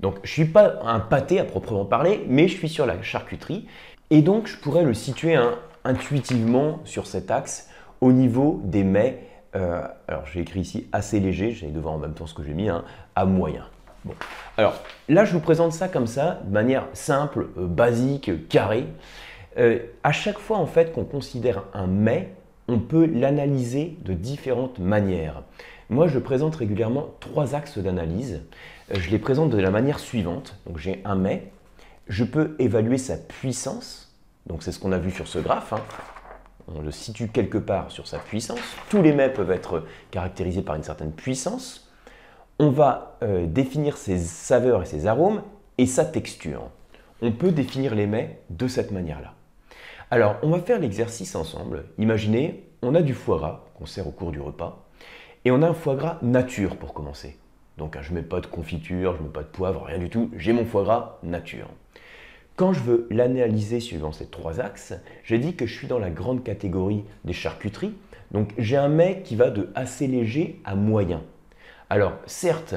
Donc 0.00 0.16
je 0.22 0.30
ne 0.30 0.44
suis 0.44 0.52
pas 0.52 0.80
un 0.84 1.00
pâté 1.00 1.38
à 1.38 1.44
proprement 1.44 1.84
parler, 1.84 2.24
mais 2.28 2.48
je 2.48 2.56
suis 2.56 2.68
sur 2.68 2.86
la 2.86 3.00
charcuterie. 3.02 3.66
Et 4.10 4.22
donc 4.22 4.46
je 4.46 4.56
pourrais 4.56 4.84
le 4.84 4.94
situer 4.94 5.38
intuitivement 5.84 6.80
sur 6.84 7.06
cet 7.06 7.30
axe 7.30 7.68
au 8.00 8.12
niveau 8.12 8.60
des 8.64 8.82
mets. 8.82 9.26
Euh, 9.56 9.82
alors 10.08 10.24
j'ai 10.26 10.40
écrit 10.40 10.60
ici 10.60 10.88
assez 10.92 11.20
léger, 11.20 11.52
j'ai 11.52 11.68
de 11.68 11.80
voir 11.80 11.94
en 11.94 11.98
même 11.98 12.14
temps 12.14 12.26
ce 12.26 12.34
que 12.34 12.42
j'ai 12.42 12.54
mis, 12.54 12.68
hein, 12.68 12.84
à 13.14 13.24
moyen. 13.24 13.66
Bon. 14.04 14.14
Alors 14.56 14.80
là 15.08 15.24
je 15.24 15.32
vous 15.32 15.40
présente 15.40 15.72
ça 15.72 15.88
comme 15.88 16.06
ça, 16.06 16.40
de 16.44 16.52
manière 16.52 16.86
simple, 16.94 17.48
euh, 17.58 17.66
basique, 17.66 18.48
carrée. 18.48 18.86
Euh, 19.58 19.80
à 20.04 20.12
chaque 20.12 20.38
fois 20.38 20.58
en 20.58 20.66
fait 20.66 20.92
qu'on 20.92 21.04
considère 21.04 21.64
un 21.74 21.86
mets, 21.86 22.32
on 22.68 22.78
peut 22.78 23.06
l'analyser 23.06 23.96
de 24.04 24.14
différentes 24.14 24.78
manières. 24.78 25.42
Moi, 25.90 26.06
je 26.06 26.20
présente 26.20 26.54
régulièrement 26.54 27.08
trois 27.18 27.56
axes 27.56 27.78
d'analyse. 27.78 28.42
Je 28.92 29.08
les 29.10 29.20
présente 29.20 29.50
de 29.50 29.58
la 29.58 29.70
manière 29.70 30.00
suivante. 30.00 30.56
J'ai 30.76 31.00
un 31.04 31.14
mets. 31.14 31.52
Je 32.08 32.24
peux 32.24 32.56
évaluer 32.58 32.98
sa 32.98 33.16
puissance. 33.16 34.12
Donc, 34.46 34.64
c'est 34.64 34.72
ce 34.72 34.80
qu'on 34.80 34.90
a 34.90 34.98
vu 34.98 35.12
sur 35.12 35.28
ce 35.28 35.38
graphe. 35.38 35.72
Hein. 35.72 35.82
On 36.74 36.82
le 36.82 36.90
situe 36.90 37.28
quelque 37.28 37.58
part 37.58 37.92
sur 37.92 38.08
sa 38.08 38.18
puissance. 38.18 38.58
Tous 38.88 39.00
les 39.00 39.12
mets 39.12 39.28
peuvent 39.28 39.52
être 39.52 39.84
caractérisés 40.10 40.62
par 40.62 40.74
une 40.74 40.82
certaine 40.82 41.12
puissance. 41.12 41.88
On 42.58 42.70
va 42.70 43.16
euh, 43.22 43.46
définir 43.46 43.96
ses 43.96 44.18
saveurs 44.18 44.82
et 44.82 44.86
ses 44.86 45.06
arômes 45.06 45.42
et 45.78 45.86
sa 45.86 46.04
texture. 46.04 46.62
On 47.22 47.30
peut 47.30 47.52
définir 47.52 47.94
les 47.94 48.08
mets 48.08 48.40
de 48.50 48.66
cette 48.66 48.90
manière-là. 48.90 49.34
Alors, 50.10 50.34
on 50.42 50.50
va 50.50 50.58
faire 50.58 50.80
l'exercice 50.80 51.36
ensemble. 51.36 51.84
Imaginez, 51.98 52.64
on 52.82 52.96
a 52.96 53.02
du 53.02 53.14
foie 53.14 53.38
gras 53.38 53.64
qu'on 53.78 53.86
sert 53.86 54.08
au 54.08 54.10
cours 54.10 54.32
du 54.32 54.40
repas. 54.40 54.84
Et 55.44 55.52
on 55.52 55.62
a 55.62 55.68
un 55.68 55.74
foie 55.74 55.94
gras 55.94 56.18
nature 56.22 56.76
pour 56.76 56.92
commencer. 56.92 57.38
Donc 57.80 57.96
hein, 57.96 58.00
je 58.02 58.10
ne 58.10 58.16
mets 58.16 58.22
pas 58.22 58.42
de 58.42 58.46
confiture, 58.46 59.14
je 59.14 59.22
ne 59.22 59.26
mets 59.26 59.32
pas 59.32 59.42
de 59.42 59.48
poivre, 59.48 59.84
rien 59.84 59.98
du 59.98 60.10
tout. 60.10 60.30
J'ai 60.36 60.52
mon 60.52 60.66
foie 60.66 60.84
gras 60.84 61.18
nature. 61.22 61.66
Quand 62.54 62.74
je 62.74 62.80
veux 62.80 63.06
l'analyser 63.10 63.80
suivant 63.80 64.12
ces 64.12 64.26
trois 64.26 64.60
axes, 64.60 64.92
j'ai 65.24 65.38
dit 65.38 65.56
que 65.56 65.64
je 65.64 65.74
suis 65.74 65.86
dans 65.86 65.98
la 65.98 66.10
grande 66.10 66.44
catégorie 66.44 67.04
des 67.24 67.32
charcuteries. 67.32 67.94
Donc 68.32 68.52
j'ai 68.58 68.76
un 68.76 68.90
mets 68.90 69.22
qui 69.24 69.34
va 69.34 69.48
de 69.48 69.70
assez 69.74 70.06
léger 70.06 70.60
à 70.66 70.74
moyen. 70.74 71.22
Alors 71.88 72.12
certes, 72.26 72.74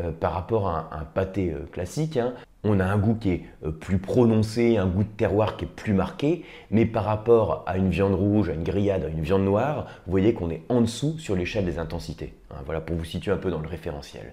euh, 0.00 0.10
par 0.10 0.32
rapport 0.32 0.68
à 0.68 0.88
un, 0.90 1.04
pâté 1.04 1.52
euh, 1.52 1.66
classique, 1.70 2.16
hein, 2.16 2.32
on 2.66 2.80
a 2.80 2.84
un 2.84 2.98
goût 2.98 3.14
qui 3.14 3.30
est 3.30 3.42
euh, 3.64 3.70
plus 3.70 3.98
prononcé, 3.98 4.76
un 4.76 4.86
goût 4.86 5.04
de 5.04 5.08
terroir 5.08 5.56
qui 5.56 5.64
est 5.64 5.68
plus 5.68 5.92
marqué, 5.92 6.44
mais 6.70 6.84
par 6.84 7.04
rapport 7.04 7.64
à 7.66 7.78
une 7.78 7.90
viande 7.90 8.14
rouge, 8.14 8.50
à 8.50 8.54
une 8.54 8.64
grillade, 8.64 9.04
à 9.04 9.08
une 9.08 9.22
viande 9.22 9.44
noire, 9.44 9.86
vous 10.06 10.10
voyez 10.10 10.34
qu'on 10.34 10.50
est 10.50 10.62
en 10.68 10.80
dessous 10.80 11.18
sur 11.18 11.36
l'échelle 11.36 11.64
des 11.64 11.78
intensités. 11.78 12.34
Hein, 12.50 12.56
voilà 12.64 12.80
pour 12.80 12.96
vous 12.96 13.04
situer 13.04 13.32
un 13.32 13.36
peu 13.36 13.50
dans 13.50 13.60
le 13.60 13.68
référentiel. 13.68 14.32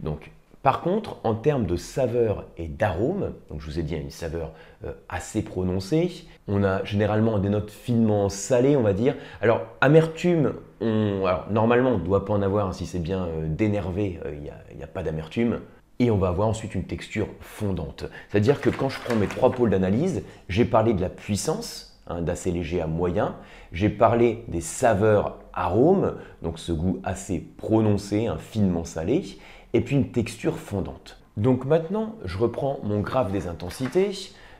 Donc, 0.00 0.30
par 0.62 0.80
contre, 0.80 1.18
en 1.24 1.34
termes 1.34 1.66
de 1.66 1.74
saveur 1.74 2.44
et 2.56 2.68
d'arôme, 2.68 3.32
je 3.50 3.66
vous 3.66 3.80
ai 3.80 3.82
dit 3.82 3.96
une 3.96 4.10
saveur 4.10 4.52
euh, 4.84 4.92
assez 5.08 5.42
prononcée, 5.42 6.24
on 6.46 6.62
a 6.62 6.84
généralement 6.84 7.38
des 7.38 7.48
notes 7.48 7.70
finement 7.70 8.28
salées, 8.28 8.76
on 8.76 8.82
va 8.82 8.92
dire. 8.92 9.16
Alors, 9.40 9.62
amertume, 9.80 10.54
normalement, 10.80 11.90
on 11.90 11.98
ne 11.98 12.04
doit 12.04 12.24
pas 12.24 12.32
en 12.32 12.42
avoir 12.42 12.68
hein, 12.68 12.72
si 12.72 12.86
c'est 12.86 13.00
bien 13.00 13.24
euh, 13.24 13.46
dénervé, 13.48 14.20
il 14.32 14.76
n'y 14.76 14.82
a, 14.82 14.86
pas 14.86 15.02
d'amertume 15.02 15.60
et 16.02 16.10
on 16.10 16.18
va 16.18 16.28
avoir 16.28 16.48
ensuite 16.48 16.74
une 16.74 16.84
texture 16.84 17.28
fondante. 17.40 18.06
C'est-à-dire 18.28 18.60
que 18.60 18.70
quand 18.70 18.88
je 18.88 18.98
prends 18.98 19.14
mes 19.14 19.28
trois 19.28 19.52
pôles 19.52 19.70
d'analyse, 19.70 20.22
j'ai 20.48 20.64
parlé 20.64 20.94
de 20.94 21.00
la 21.00 21.08
puissance, 21.08 22.00
hein, 22.08 22.22
d'assez 22.22 22.50
léger 22.50 22.80
à 22.80 22.88
moyen, 22.88 23.36
j'ai 23.72 23.88
parlé 23.88 24.44
des 24.48 24.60
saveurs 24.60 25.38
arômes, 25.52 26.16
donc 26.42 26.58
ce 26.58 26.72
goût 26.72 26.98
assez 27.04 27.38
prononcé, 27.38 28.26
un 28.26 28.38
finement 28.38 28.84
salé, 28.84 29.38
et 29.74 29.80
puis 29.80 29.94
une 29.94 30.10
texture 30.10 30.58
fondante. 30.58 31.20
Donc 31.36 31.64
maintenant, 31.64 32.16
je 32.24 32.36
reprends 32.36 32.80
mon 32.82 33.00
graphe 33.00 33.30
des 33.30 33.46
intensités, 33.46 34.10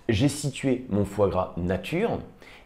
j'ai 0.08 0.28
situé 0.28 0.86
mon 0.90 1.04
foie 1.04 1.28
gras 1.28 1.54
nature, 1.56 2.18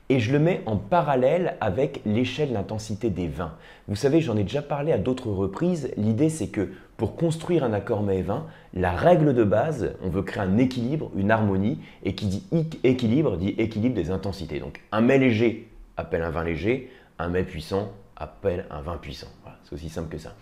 et 0.08 0.20
je 0.20 0.32
le 0.32 0.38
mets 0.38 0.62
en 0.66 0.76
parallèle 0.76 1.56
avec 1.60 2.00
l'échelle 2.04 2.52
d'intensité 2.52 3.10
des 3.10 3.26
vins. 3.26 3.54
Vous 3.88 3.96
savez, 3.96 4.20
j'en 4.20 4.36
ai 4.36 4.44
déjà 4.44 4.62
parlé 4.62 4.92
à 4.92 4.98
d'autres 4.98 5.30
reprises, 5.30 5.90
l'idée 5.96 6.28
c'est 6.28 6.48
que 6.48 6.70
pour 6.96 7.16
construire 7.16 7.64
un 7.64 7.72
accord 7.72 8.02
mets-vin, 8.02 8.46
la 8.74 8.92
règle 8.92 9.34
de 9.34 9.44
base, 9.44 9.92
on 10.02 10.08
veut 10.08 10.22
créer 10.22 10.42
un 10.42 10.58
équilibre, 10.58 11.10
une 11.16 11.30
harmonie, 11.30 11.78
et 12.04 12.14
qui 12.14 12.26
dit 12.26 12.44
équilibre 12.84 13.36
dit 13.36 13.54
équilibre 13.58 13.94
des 13.94 14.10
intensités. 14.10 14.60
Donc 14.60 14.80
un 14.92 15.00
mets 15.00 15.18
léger 15.18 15.68
appelle 15.96 16.22
un 16.22 16.30
vin 16.30 16.44
léger, 16.44 16.90
un 17.18 17.28
mets 17.28 17.44
puissant 17.44 17.92
appelle 18.16 18.66
un 18.70 18.80
vin 18.80 18.96
puissant. 18.96 19.28
c'est 19.64 19.74
aussi 19.74 19.88
simple 19.90 20.08
que 20.08 20.18
ça. 20.18 20.34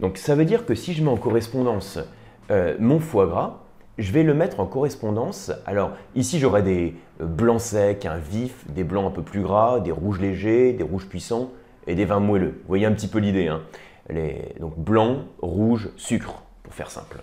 Donc 0.00 0.18
ça 0.18 0.34
veut 0.34 0.44
dire 0.44 0.66
que 0.66 0.74
si 0.74 0.94
je 0.94 1.02
mets 1.02 1.10
en 1.10 1.16
correspondance 1.16 1.98
euh, 2.50 2.76
mon 2.80 2.98
foie 2.98 3.26
gras, 3.26 3.60
je 3.98 4.12
vais 4.12 4.22
le 4.22 4.34
mettre 4.34 4.58
en 4.58 4.66
correspondance. 4.66 5.52
Alors 5.66 5.92
ici 6.16 6.40
j'aurai 6.40 6.62
des 6.62 6.94
blancs 7.20 7.60
secs, 7.60 8.04
un 8.06 8.16
vif, 8.16 8.64
des 8.68 8.82
blancs 8.82 9.06
un 9.06 9.10
peu 9.10 9.22
plus 9.22 9.42
gras, 9.42 9.78
des 9.78 9.92
rouges 9.92 10.20
légers, 10.20 10.72
des 10.72 10.82
rouges 10.82 11.06
puissants 11.06 11.50
et 11.86 11.94
des 11.94 12.04
vins 12.04 12.20
moelleux. 12.20 12.58
Vous 12.62 12.68
voyez 12.68 12.86
un 12.86 12.92
petit 12.92 13.08
peu 13.08 13.18
l'idée. 13.18 13.46
Hein 13.46 13.62
donc 14.58 14.78
blanc, 14.78 15.24
rouge, 15.40 15.90
sucre, 15.96 16.42
pour 16.62 16.74
faire 16.74 16.90
simple. 16.90 17.18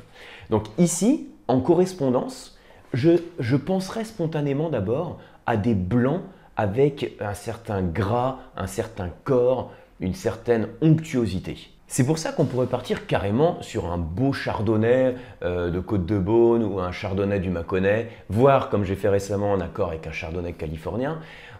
Donc 0.49 0.65
ici, 0.77 1.29
en 1.47 1.59
correspondance, 1.59 2.57
je, 2.93 3.11
je 3.39 3.55
penserai 3.55 4.05
spontanément 4.05 4.69
d'abord 4.69 5.19
à 5.45 5.57
des 5.57 5.75
blancs 5.75 6.21
avec 6.55 7.15
un 7.19 7.33
certain 7.33 7.81
gras, 7.81 8.39
un 8.55 8.67
certain 8.67 9.09
corps, 9.23 9.71
une 9.99 10.15
certaine 10.15 10.67
onctuosité. 10.81 11.57
C'est 11.89 12.05
pour 12.05 12.17
ça 12.17 12.33
qu'on 12.33 12.43
pourrait 12.43 12.67
partir 12.67 13.07
carrément 13.07 13.61
sur 13.61 13.89
un 13.89 13.97
beau 13.97 14.33
chardonnay 14.33 15.15
euh, 15.41 15.69
de 15.69 15.79
Côte 15.79 16.05
de 16.05 16.19
Beaune 16.19 16.63
ou 16.63 16.79
un 16.79 16.91
chardonnay 16.91 17.39
du 17.39 17.49
Mâconnais, 17.49 18.09
voire 18.27 18.69
comme 18.69 18.83
j'ai 18.83 18.95
fait 18.95 19.07
récemment 19.07 19.53
en 19.53 19.61
accord 19.61 19.89
avec 19.89 20.05
un 20.05 20.11
chardonnay 20.11 20.51
californien. 20.51 21.19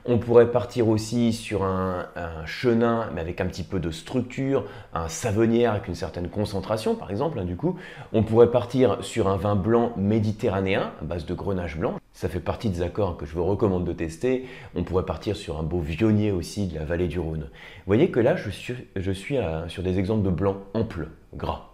On 0.10 0.20
pourrait 0.20 0.52
partir 0.52 0.88
aussi 0.88 1.34
sur 1.34 1.66
un, 1.66 2.06
chenin, 2.46 3.10
mais 3.14 3.20
avec 3.20 3.42
un 3.42 3.46
petit 3.46 3.64
peu 3.64 3.78
de 3.78 3.92
structure, 3.92 4.64
un 4.94 5.10
savonnière 5.10 5.74
avec 5.74 5.90
une 5.90 5.96
certaine 5.96 6.30
concentration, 6.30 6.96
par 6.96 7.12
exemple. 7.12 7.38
Hein, 7.40 7.44
du 7.44 7.58
coup, 7.58 7.78
on 8.14 8.24
pourrait 8.24 8.50
partir 8.50 9.04
sur 9.04 9.28
un 9.28 9.36
vin 9.36 9.58
blanc 9.58 9.92
méditerranéen 9.98 10.94
à 11.02 11.04
base 11.04 11.26
de 11.26 11.34
grenache 11.34 11.78
blanc. 11.78 12.00
Ça 12.14 12.30
fait 12.30 12.40
partie 12.40 12.70
des 12.70 12.82
accords 12.82 13.18
que 13.18 13.26
je 13.26 13.34
vous 13.34 13.44
recommande 13.44 13.84
de 13.84 13.92
tester. 13.92 14.48
On 14.76 14.84
pourrait 14.84 15.06
partir 15.06 15.36
sur 15.36 15.60
un 15.60 15.64
beau 15.64 15.82
vionnier 15.82 16.32
aussi 16.32 16.68
de 16.68 16.76
la 16.76 16.86
vallée 16.86 17.10
du 17.10 17.20
Rhône. 17.20 17.50
Vous 17.50 17.88
voyez 17.88 18.10
que 18.10 18.22
là, 18.22 18.38
je 18.38 18.50
suis, 18.50 18.76
je 18.96 19.12
suis 19.12 19.38
sur 19.68 19.84
des 19.84 20.00
exemples 20.00 20.24
de 20.24 20.32
blanc 20.32 20.56
ample, 20.74 21.10
gras. 21.34 21.74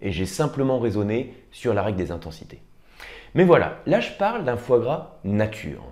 Et 0.00 0.12
j'ai 0.12 0.26
simplement 0.26 0.78
raisonné 0.78 1.34
sur 1.50 1.74
la 1.74 1.82
règle 1.82 1.98
des 1.98 2.12
intensités. 2.12 2.60
Mais 3.34 3.42
voilà, 3.42 3.78
là 3.86 3.98
je 3.98 4.12
parle 4.12 4.44
d'un 4.44 4.56
foie 4.56 4.78
gras 4.78 5.16
nature. 5.24 5.82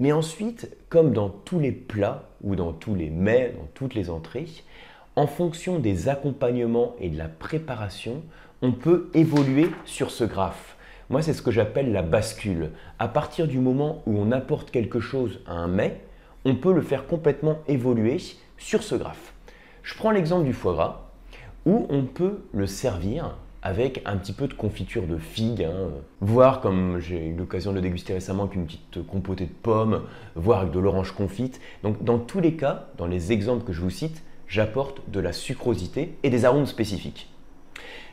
Mais 0.00 0.12
ensuite, 0.12 0.76
comme 0.88 1.12
dans 1.12 1.28
tous 1.28 1.60
les 1.60 1.72
plats 1.72 2.28
ou 2.42 2.56
dans 2.56 2.72
tous 2.72 2.94
les 2.94 3.10
mets, 3.10 3.54
dans 3.56 3.68
toutes 3.74 3.94
les 3.94 4.10
entrées, 4.10 4.48
en 5.16 5.26
fonction 5.26 5.78
des 5.78 6.08
accompagnements 6.08 6.96
et 7.00 7.08
de 7.08 7.18
la 7.18 7.28
préparation, 7.28 8.22
on 8.62 8.72
peut 8.72 9.10
évoluer 9.14 9.70
sur 9.84 10.10
ce 10.10 10.24
graphe. 10.24 10.76
moi 11.10 11.22
c'est 11.22 11.34
ce 11.34 11.42
que 11.42 11.50
j'appelle 11.50 11.92
la 11.92 12.02
bascule. 12.02 12.70
À 12.98 13.08
partir 13.08 13.46
du 13.46 13.58
moment 13.58 14.02
où 14.06 14.18
on 14.18 14.32
apporte 14.32 14.70
quelque 14.70 15.00
chose 15.00 15.40
à 15.46 15.52
un 15.52 15.68
mets, 15.68 16.00
on 16.44 16.56
peut 16.56 16.72
le 16.72 16.82
faire 16.82 17.06
complètement 17.06 17.58
évoluer 17.68 18.18
sur 18.58 18.82
ce 18.82 18.96
graphe. 18.96 19.32
Je 19.82 19.94
prends 19.94 20.10
l'exemple 20.10 20.44
du 20.44 20.52
foie 20.52 20.72
gras, 20.72 21.10
où 21.66 21.86
on 21.90 22.04
peut 22.04 22.44
le 22.52 22.66
servir 22.66 23.36
avec 23.64 24.02
un 24.04 24.18
petit 24.18 24.34
peu 24.34 24.46
de 24.46 24.52
confiture 24.52 25.06
de 25.06 25.16
figue, 25.16 25.64
hein, 25.64 25.88
voire 26.20 26.60
comme 26.60 26.98
j'ai 27.00 27.28
eu 27.28 27.34
l'occasion 27.34 27.72
de 27.72 27.80
déguster 27.80 28.12
récemment 28.12 28.42
avec 28.42 28.56
une 28.56 28.66
petite 28.66 29.06
compotée 29.06 29.46
de 29.46 29.52
pommes, 29.52 30.02
voire 30.34 30.60
avec 30.60 30.72
de 30.72 30.78
l'orange 30.78 31.12
confite. 31.12 31.60
Donc 31.82 32.04
dans 32.04 32.18
tous 32.18 32.40
les 32.40 32.54
cas, 32.54 32.88
dans 32.98 33.06
les 33.06 33.32
exemples 33.32 33.64
que 33.64 33.72
je 33.72 33.80
vous 33.80 33.88
cite, 33.88 34.22
j'apporte 34.46 35.00
de 35.08 35.18
la 35.18 35.32
sucrosité 35.32 36.14
et 36.22 36.28
des 36.28 36.44
arômes 36.44 36.66
spécifiques. 36.66 37.30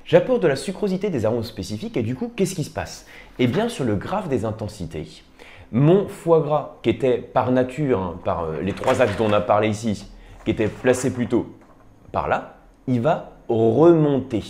J'apporte 0.06 0.42
de 0.42 0.48
la 0.48 0.56
sucrosité 0.56 1.10
des 1.10 1.26
arômes 1.26 1.44
spécifiques 1.44 1.98
et 1.98 2.02
du 2.02 2.16
coup, 2.16 2.32
qu'est-ce 2.34 2.56
qui 2.56 2.64
se 2.64 2.72
passe? 2.72 3.06
Eh 3.38 3.48
bien, 3.48 3.68
sur 3.68 3.84
le 3.84 3.96
graphe 3.96 4.30
des 4.30 4.46
intensités, 4.46 5.22
mon 5.74 6.08
foie 6.08 6.40
gras, 6.40 6.78
qui 6.82 6.90
était 6.90 7.18
par 7.18 7.52
nature, 7.52 8.00
hein, 8.00 8.20
par 8.24 8.46
euh, 8.46 8.62
les 8.62 8.74
trois 8.74 9.02
axes 9.02 9.18
dont 9.18 9.26
on 9.26 9.34
a 9.34 9.42
parlé 9.42 9.68
ici, 9.68 10.06
qui 10.46 10.52
était 10.52 10.70
placé 10.70 11.14
plutôt 11.14 11.54
par 12.14 12.30
là, 12.30 12.58
il 12.88 13.02
va 13.02 13.34
remonter 13.50 14.44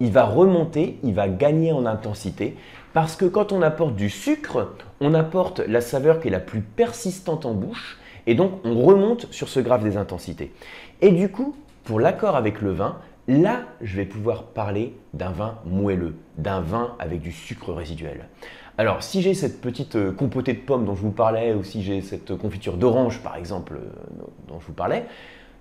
il 0.00 0.10
va 0.10 0.24
remonter, 0.24 0.98
il 1.02 1.14
va 1.14 1.28
gagner 1.28 1.72
en 1.72 1.86
intensité, 1.86 2.56
parce 2.92 3.16
que 3.16 3.26
quand 3.26 3.52
on 3.52 3.62
apporte 3.62 3.94
du 3.94 4.10
sucre, 4.10 4.72
on 5.00 5.14
apporte 5.14 5.60
la 5.60 5.80
saveur 5.80 6.20
qui 6.20 6.28
est 6.28 6.32
la 6.32 6.40
plus 6.40 6.62
persistante 6.62 7.46
en 7.46 7.54
bouche, 7.54 7.98
et 8.26 8.34
donc 8.34 8.52
on 8.64 8.82
remonte 8.82 9.28
sur 9.30 9.48
ce 9.48 9.60
graphe 9.60 9.84
des 9.84 9.96
intensités. 9.96 10.52
Et 11.00 11.10
du 11.10 11.30
coup, 11.30 11.54
pour 11.84 12.00
l'accord 12.00 12.36
avec 12.36 12.60
le 12.60 12.72
vin, 12.72 12.98
là, 13.28 13.62
je 13.80 13.96
vais 13.96 14.04
pouvoir 14.04 14.44
parler 14.44 14.94
d'un 15.14 15.30
vin 15.30 15.58
moelleux, 15.64 16.16
d'un 16.38 16.60
vin 16.60 16.94
avec 16.98 17.20
du 17.20 17.32
sucre 17.32 17.72
résiduel. 17.72 18.28
Alors, 18.78 19.02
si 19.02 19.20
j'ai 19.20 19.34
cette 19.34 19.60
petite 19.60 19.96
euh, 19.96 20.10
compotée 20.10 20.54
de 20.54 20.60
pommes 20.60 20.86
dont 20.86 20.94
je 20.94 21.02
vous 21.02 21.10
parlais, 21.10 21.52
ou 21.52 21.62
si 21.62 21.82
j'ai 21.82 22.00
cette 22.00 22.34
confiture 22.36 22.78
d'orange, 22.78 23.22
par 23.22 23.36
exemple, 23.36 23.74
euh, 23.74 23.90
dont 24.48 24.58
je 24.58 24.66
vous 24.66 24.72
parlais, 24.72 25.04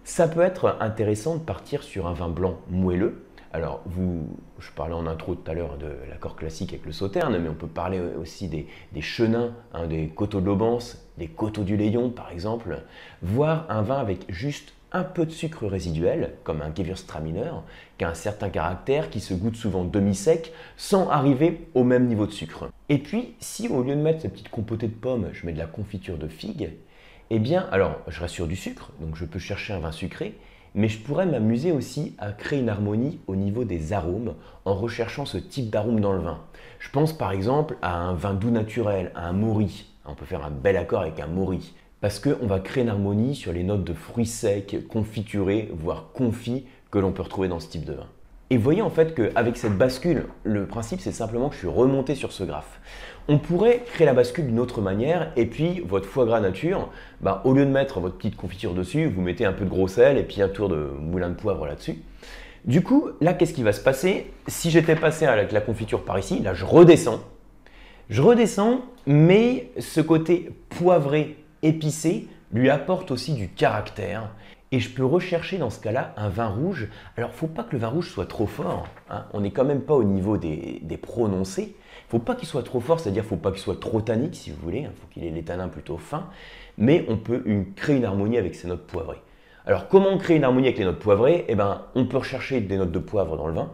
ça 0.05 0.27
peut 0.27 0.41
être 0.41 0.77
intéressant 0.79 1.35
de 1.35 1.41
partir 1.41 1.83
sur 1.83 2.07
un 2.07 2.13
vin 2.13 2.29
blanc 2.29 2.57
moelleux, 2.69 3.21
alors, 3.51 3.81
vous, 3.85 4.27
je 4.59 4.69
parlais 4.71 4.93
en 4.93 5.07
intro 5.07 5.33
tout 5.33 5.49
à 5.49 5.55
l'heure 5.55 5.77
de 5.77 5.91
l'accord 6.09 6.35
classique 6.35 6.71
avec 6.71 6.85
le 6.85 6.91
sauterne, 6.91 7.37
mais 7.39 7.49
on 7.49 7.55
peut 7.55 7.67
parler 7.67 7.99
aussi 7.99 8.47
des, 8.47 8.67
chenins, 9.01 9.55
hein, 9.73 9.87
des 9.87 10.07
coteaux 10.07 10.39
de 10.39 10.45
l'Aubance, 10.45 11.03
des 11.17 11.27
coteaux 11.27 11.63
du 11.63 11.75
Léon 11.75 12.11
par 12.11 12.31
exemple, 12.31 12.83
voire 13.23 13.65
un 13.69 13.81
vin 13.81 13.97
avec 13.97 14.31
juste 14.31 14.73
un 14.91 15.03
peu 15.03 15.25
de 15.25 15.31
sucre 15.31 15.67
résiduel, 15.67 16.35
comme 16.43 16.61
un 16.61 16.73
Gewürztraminer, 16.73 17.51
qui 17.97 18.05
a 18.05 18.09
un 18.09 18.15
certain 18.15 18.49
caractère, 18.49 19.09
qui 19.09 19.19
se 19.19 19.33
goûte 19.33 19.55
souvent 19.55 19.83
demi-sec, 19.83 20.51
sans 20.77 21.09
arriver 21.09 21.67
au 21.73 21.83
même 21.83 22.07
niveau 22.07 22.25
de 22.25 22.31
sucre. 22.31 22.69
Et 22.89 22.97
puis, 22.99 23.35
si 23.39 23.67
au 23.67 23.83
lieu 23.83 23.95
de 23.95 24.01
mettre 24.01 24.21
cette 24.21 24.33
petite 24.33 24.49
compotée 24.49 24.87
de 24.87 24.93
pommes, 24.93 25.29
je 25.31 25.45
mets 25.45 25.53
de 25.53 25.59
la 25.59 25.67
confiture 25.67 26.17
de 26.17 26.27
figue, 26.27 26.71
eh 27.31 27.39
bien, 27.39 27.67
alors, 27.71 27.99
je 28.07 28.19
rassure 28.19 28.47
du 28.47 28.55
sucre, 28.55 28.91
donc 28.99 29.15
je 29.15 29.25
peux 29.25 29.37
chercher 29.37 29.73
un 29.73 29.79
vin 29.79 29.91
sucré, 29.91 30.35
mais 30.75 30.87
je 30.87 30.99
pourrais 30.99 31.25
m'amuser 31.25 31.71
aussi 31.71 32.15
à 32.17 32.31
créer 32.31 32.59
une 32.59 32.69
harmonie 32.69 33.19
au 33.27 33.35
niveau 33.35 33.63
des 33.63 33.93
arômes 33.93 34.35
en 34.65 34.75
recherchant 34.75 35.25
ce 35.25 35.37
type 35.37 35.69
d'arôme 35.69 35.99
dans 35.99 36.13
le 36.13 36.19
vin. 36.19 36.39
Je 36.79 36.89
pense 36.89 37.13
par 37.13 37.31
exemple 37.31 37.77
à 37.81 37.95
un 37.95 38.13
vin 38.13 38.33
doux 38.33 38.51
naturel, 38.51 39.11
à 39.15 39.27
un 39.27 39.33
mori. 39.33 39.85
On 40.05 40.15
peut 40.15 40.25
faire 40.25 40.45
un 40.45 40.51
bel 40.51 40.77
accord 40.77 41.01
avec 41.01 41.19
un 41.19 41.27
mori. 41.27 41.73
Parce 42.01 42.19
qu'on 42.19 42.47
va 42.47 42.59
créer 42.59 42.83
une 42.83 42.89
harmonie 42.89 43.35
sur 43.35 43.51
les 43.51 43.63
notes 43.63 43.83
de 43.83 43.93
fruits 43.93 44.25
secs, 44.25 44.87
confiturés, 44.87 45.69
voire 45.73 46.11
confits 46.13 46.65
que 46.91 46.99
l'on 46.99 47.11
peut 47.11 47.23
retrouver 47.23 47.49
dans 47.49 47.59
ce 47.59 47.69
type 47.69 47.85
de 47.85 47.93
vin. 47.93 48.07
Et 48.51 48.57
voyez 48.57 48.81
en 48.81 48.89
fait 48.89 49.13
qu'avec 49.13 49.57
cette 49.57 49.77
bascule, 49.77 50.25
le 50.43 50.65
principe 50.65 51.01
c'est 51.01 51.11
simplement 51.11 51.49
que 51.49 51.53
je 51.53 51.59
suis 51.59 51.67
remonté 51.67 52.15
sur 52.15 52.31
ce 52.31 52.43
graphe. 52.43 52.79
On 53.27 53.37
pourrait 53.37 53.83
créer 53.85 54.07
la 54.07 54.15
bascule 54.15 54.47
d'une 54.47 54.59
autre 54.59 54.81
manière 54.81 55.31
et 55.35 55.45
puis 55.45 55.83
votre 55.87 56.07
foie 56.07 56.25
gras 56.25 56.39
nature, 56.39 56.89
bah, 57.21 57.43
au 57.45 57.53
lieu 57.53 57.63
de 57.63 57.69
mettre 57.69 57.99
votre 57.99 58.17
petite 58.17 58.35
confiture 58.35 58.73
dessus, 58.73 59.05
vous 59.05 59.21
mettez 59.21 59.45
un 59.45 59.53
peu 59.53 59.65
de 59.65 59.69
gros 59.69 59.87
sel 59.87 60.17
et 60.17 60.23
puis 60.23 60.41
un 60.41 60.49
tour 60.49 60.67
de 60.67 60.91
moulin 60.99 61.29
de 61.29 61.35
poivre 61.35 61.67
là-dessus. 61.67 61.99
Du 62.65 62.81
coup, 62.81 63.09
là 63.21 63.33
qu'est-ce 63.33 63.53
qui 63.53 63.61
va 63.61 63.71
se 63.71 63.81
passer? 63.81 64.33
Si 64.47 64.71
j'étais 64.71 64.95
passé 64.95 65.25
avec 65.25 65.51
la 65.51 65.61
confiture 65.61 66.03
par 66.03 66.17
ici, 66.17 66.39
là 66.39 66.55
je 66.55 66.65
redescends. 66.65 67.21
Je 68.09 68.23
redescends, 68.23 68.81
mais 69.05 69.69
ce 69.77 70.01
côté 70.01 70.49
poivré, 70.69 71.37
épicé, 71.61 72.27
lui 72.51 72.71
apporte 72.71 73.11
aussi 73.11 73.33
du 73.33 73.49
caractère 73.49 74.31
et 74.71 74.79
je 74.79 74.89
peux 74.89 75.03
rechercher 75.03 75.57
dans 75.57 75.69
ce 75.69 75.79
cas-là 75.79 76.13
un 76.17 76.29
vin 76.29 76.47
rouge. 76.47 76.89
Alors, 77.17 77.31
il 77.33 77.37
faut 77.37 77.47
pas 77.47 77.63
que 77.63 77.71
le 77.73 77.79
vin 77.79 77.87
rouge 77.87 78.09
soit 78.09 78.27
trop 78.27 78.45
fort. 78.45 78.87
Hein. 79.09 79.25
On 79.33 79.41
n'est 79.41 79.51
quand 79.51 79.65
même 79.65 79.81
pas 79.81 79.95
au 79.95 80.03
niveau 80.03 80.37
des, 80.37 80.99
prononcés. 81.01 81.75
Il 81.75 82.15
ne 82.15 82.19
faut 82.19 82.19
pas 82.19 82.35
qu'il 82.35 82.47
soit 82.47 82.63
trop 82.63 82.79
fort, 82.79 82.99
c'est-à-dire 82.99 83.23
faut 83.23 83.35
pas 83.35 83.51
qu'il 83.51 83.61
soit 83.61 83.79
trop 83.79 84.01
tannique, 84.01 84.35
si 84.35 84.51
vous 84.51 84.61
voulez. 84.61 84.81
Il 84.81 84.87
faut 84.87 85.07
qu'il 85.11 85.23
ait 85.23 85.31
les 85.31 85.43
tanins 85.43 85.69
plutôt 85.69 85.97
fins. 85.97 86.29
Mais 86.77 87.05
on 87.09 87.17
peut 87.17 87.43
créer 87.75 87.97
une 87.97 88.05
harmonie 88.05 88.37
avec 88.37 88.55
ces 88.55 88.67
notes 88.67 88.85
poivrées. 88.85 89.21
Alors, 89.65 89.87
comment 89.87 90.09
on 90.09 90.17
crée 90.17 90.35
une 90.35 90.43
harmonie 90.43 90.67
avec 90.67 90.79
les 90.79 90.85
notes 90.85 90.99
poivrées? 90.99 91.45
Eh 91.47 91.55
bien, 91.55 91.85
on 91.95 92.05
peut 92.05 92.17
rechercher 92.17 92.61
des 92.61 92.77
notes 92.77 92.91
de 92.91 92.99
poivre 92.99 93.37
dans 93.37 93.47
le 93.47 93.53
vin. 93.53 93.71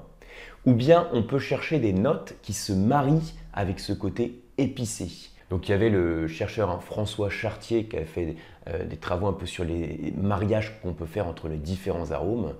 Ou 0.65 0.73
bien, 0.73 1.07
on 1.13 1.23
peut 1.23 1.39
chercher 1.39 1.79
des 1.79 1.93
notes 1.93 2.35
qui 2.41 2.53
se 2.53 2.73
marient 2.73 3.35
avec 3.53 3.79
ce 3.79 3.93
côté 3.93 4.41
épicé. 4.57 5.34
Donc 5.49 5.67
il 5.67 5.71
y 5.71 5.73
avait 5.75 5.89
le 5.89 6.27
chercheur 6.27 6.69
hein, 6.69 6.79
François 6.81 7.29
Chartier 7.29 7.85
qui 7.85 7.97
avait 7.97 8.05
fait 8.05 8.35
euh, 8.67 8.83
des 8.85 8.97
travaux 8.97 9.27
un 9.27 9.33
peu 9.33 9.45
sur 9.45 9.63
les 9.63 10.13
mariages 10.17 10.79
qu'on 10.81 10.93
peut 10.93 11.05
faire 11.05 11.27
entre 11.27 11.47
les 11.47 11.57
différents 11.57 12.11
arômes. 12.11 12.53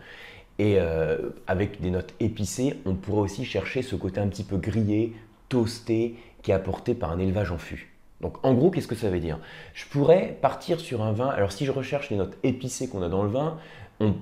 Et 0.57 0.75
euh, 0.79 1.31
avec 1.47 1.81
des 1.81 1.91
notes 1.91 2.13
épicées, 2.19 2.79
on 2.85 2.95
pourrait 2.95 3.21
aussi 3.21 3.43
chercher 3.43 3.81
ce 3.81 3.95
côté 3.95 4.21
un 4.21 4.27
petit 4.27 4.43
peu 4.43 4.57
grillé, 4.57 5.13
toasté, 5.49 6.15
qui 6.43 6.51
est 6.51 6.53
apporté 6.53 6.93
par 6.93 7.11
un 7.11 7.19
élevage 7.19 7.51
en 7.51 7.57
fût. 7.57 7.91
Donc 8.21 8.37
en 8.45 8.53
gros, 8.53 8.71
qu'est-ce 8.71 8.87
que 8.87 8.95
ça 8.95 9.09
veut 9.09 9.19
dire? 9.19 9.39
Je 9.73 9.85
pourrais 9.87 10.37
partir 10.41 10.79
sur 10.79 11.01
un 11.01 11.11
vin, 11.11 11.27
alors 11.27 11.51
si 11.51 11.65
je 11.65 11.71
recherche 11.71 12.09
les 12.09 12.15
notes 12.15 12.37
épicées 12.43 12.87
qu'on 12.87 13.01
a 13.01 13.09
dans 13.09 13.23
le 13.23 13.29
vin, 13.29 13.57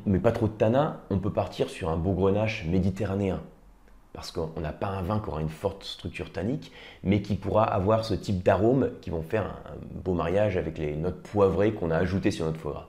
mais 0.06 0.20
pas 0.20 0.32
trop 0.32 0.48
de 0.48 0.54
tanin, 0.54 1.00
on 1.10 1.20
peut 1.20 1.32
partir 1.32 1.70
sur 1.70 1.90
un 1.90 1.98
beau 1.98 2.14
grenache 2.14 2.66
méditerranéen 2.66 3.42
parce 4.14 4.32
qu'on 4.32 4.60
n'a 4.62 4.72
pas 4.72 4.88
un 4.88 5.02
vin 5.02 5.20
qui 5.20 5.30
aura 5.30 5.42
une 5.42 5.50
forte 5.50 5.84
structure 5.84 6.32
tannique, 6.32 6.72
mais 7.04 7.22
qui 7.22 7.36
pourra 7.36 7.64
avoir 7.64 8.06
ce 8.06 8.14
type 8.14 8.44
d'arômes 8.44 8.92
qui 9.02 9.10
vont 9.10 9.24
faire 9.24 9.44
un 9.44 9.76
beau 10.04 10.14
mariage 10.14 10.56
avec 10.56 10.78
les 10.78 10.96
notes 10.96 11.22
poivrées 11.24 11.74
qu'on 11.74 11.92
a 11.92 11.98
ajoutées 11.98 12.32
sur 12.32 12.46
notre 12.46 12.60
foie 12.60 12.72
gras. 12.72 12.88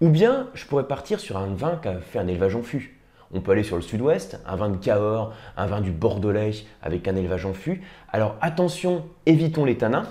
Ou 0.00 0.08
bien, 0.08 0.48
je 0.54 0.66
pourrais 0.66 0.88
partir 0.88 1.20
sur 1.20 1.36
un 1.36 1.54
vin 1.54 1.76
qui 1.76 1.88
a 1.88 2.00
fait 2.00 2.18
un 2.18 2.26
élevage 2.26 2.56
en 2.56 2.62
fût. 2.62 2.98
On 3.32 3.40
peut 3.40 3.52
aller 3.52 3.62
sur 3.62 3.76
le 3.76 3.82
sud-ouest, 3.82 4.40
un 4.44 4.56
vin 4.56 4.70
de 4.70 4.76
Cahors, 4.76 5.32
un 5.56 5.66
vin 5.66 5.80
du 5.80 5.92
Bordelais 5.92 6.64
avec 6.82 7.06
un 7.06 7.14
élevage 7.14 7.46
en 7.46 7.52
fût. 7.52 7.82
Alors 8.12 8.34
attention, 8.40 9.04
évitons 9.26 9.64
les 9.64 9.78
tanins. 9.78 10.08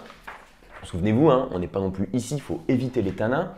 Souvenez-vous, 0.84 1.30
hein, 1.30 1.50
on 1.52 1.60
n'est 1.60 1.68
pas 1.68 1.82
non 1.82 1.92
plus 1.92 2.08
ici, 2.14 2.36
il 2.36 2.42
faut 2.42 2.62
éviter 2.70 3.02
les 3.02 3.12
tanins. 3.12 3.52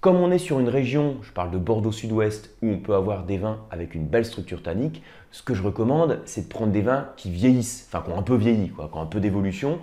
Comme 0.00 0.18
on 0.18 0.30
est 0.30 0.38
sur 0.38 0.60
une 0.60 0.68
région, 0.68 1.16
je 1.22 1.32
parle 1.32 1.50
de 1.50 1.58
Bordeaux 1.58 1.90
Sud-Ouest, 1.90 2.54
où 2.62 2.68
on 2.68 2.78
peut 2.78 2.94
avoir 2.94 3.24
des 3.24 3.36
vins 3.36 3.58
avec 3.72 3.96
une 3.96 4.06
belle 4.06 4.24
structure 4.24 4.62
tannique, 4.62 5.02
ce 5.32 5.42
que 5.42 5.54
je 5.54 5.62
recommande, 5.64 6.20
c'est 6.24 6.42
de 6.42 6.48
prendre 6.48 6.70
des 6.70 6.82
vins 6.82 7.08
qui 7.16 7.32
vieillissent, 7.32 7.88
enfin 7.88 8.04
qui 8.04 8.12
ont 8.12 8.18
un 8.20 8.22
peu 8.22 8.36
vieilli, 8.36 8.68
qui 8.68 8.80
ont 8.80 9.02
un 9.02 9.06
peu 9.06 9.18
d'évolution. 9.18 9.80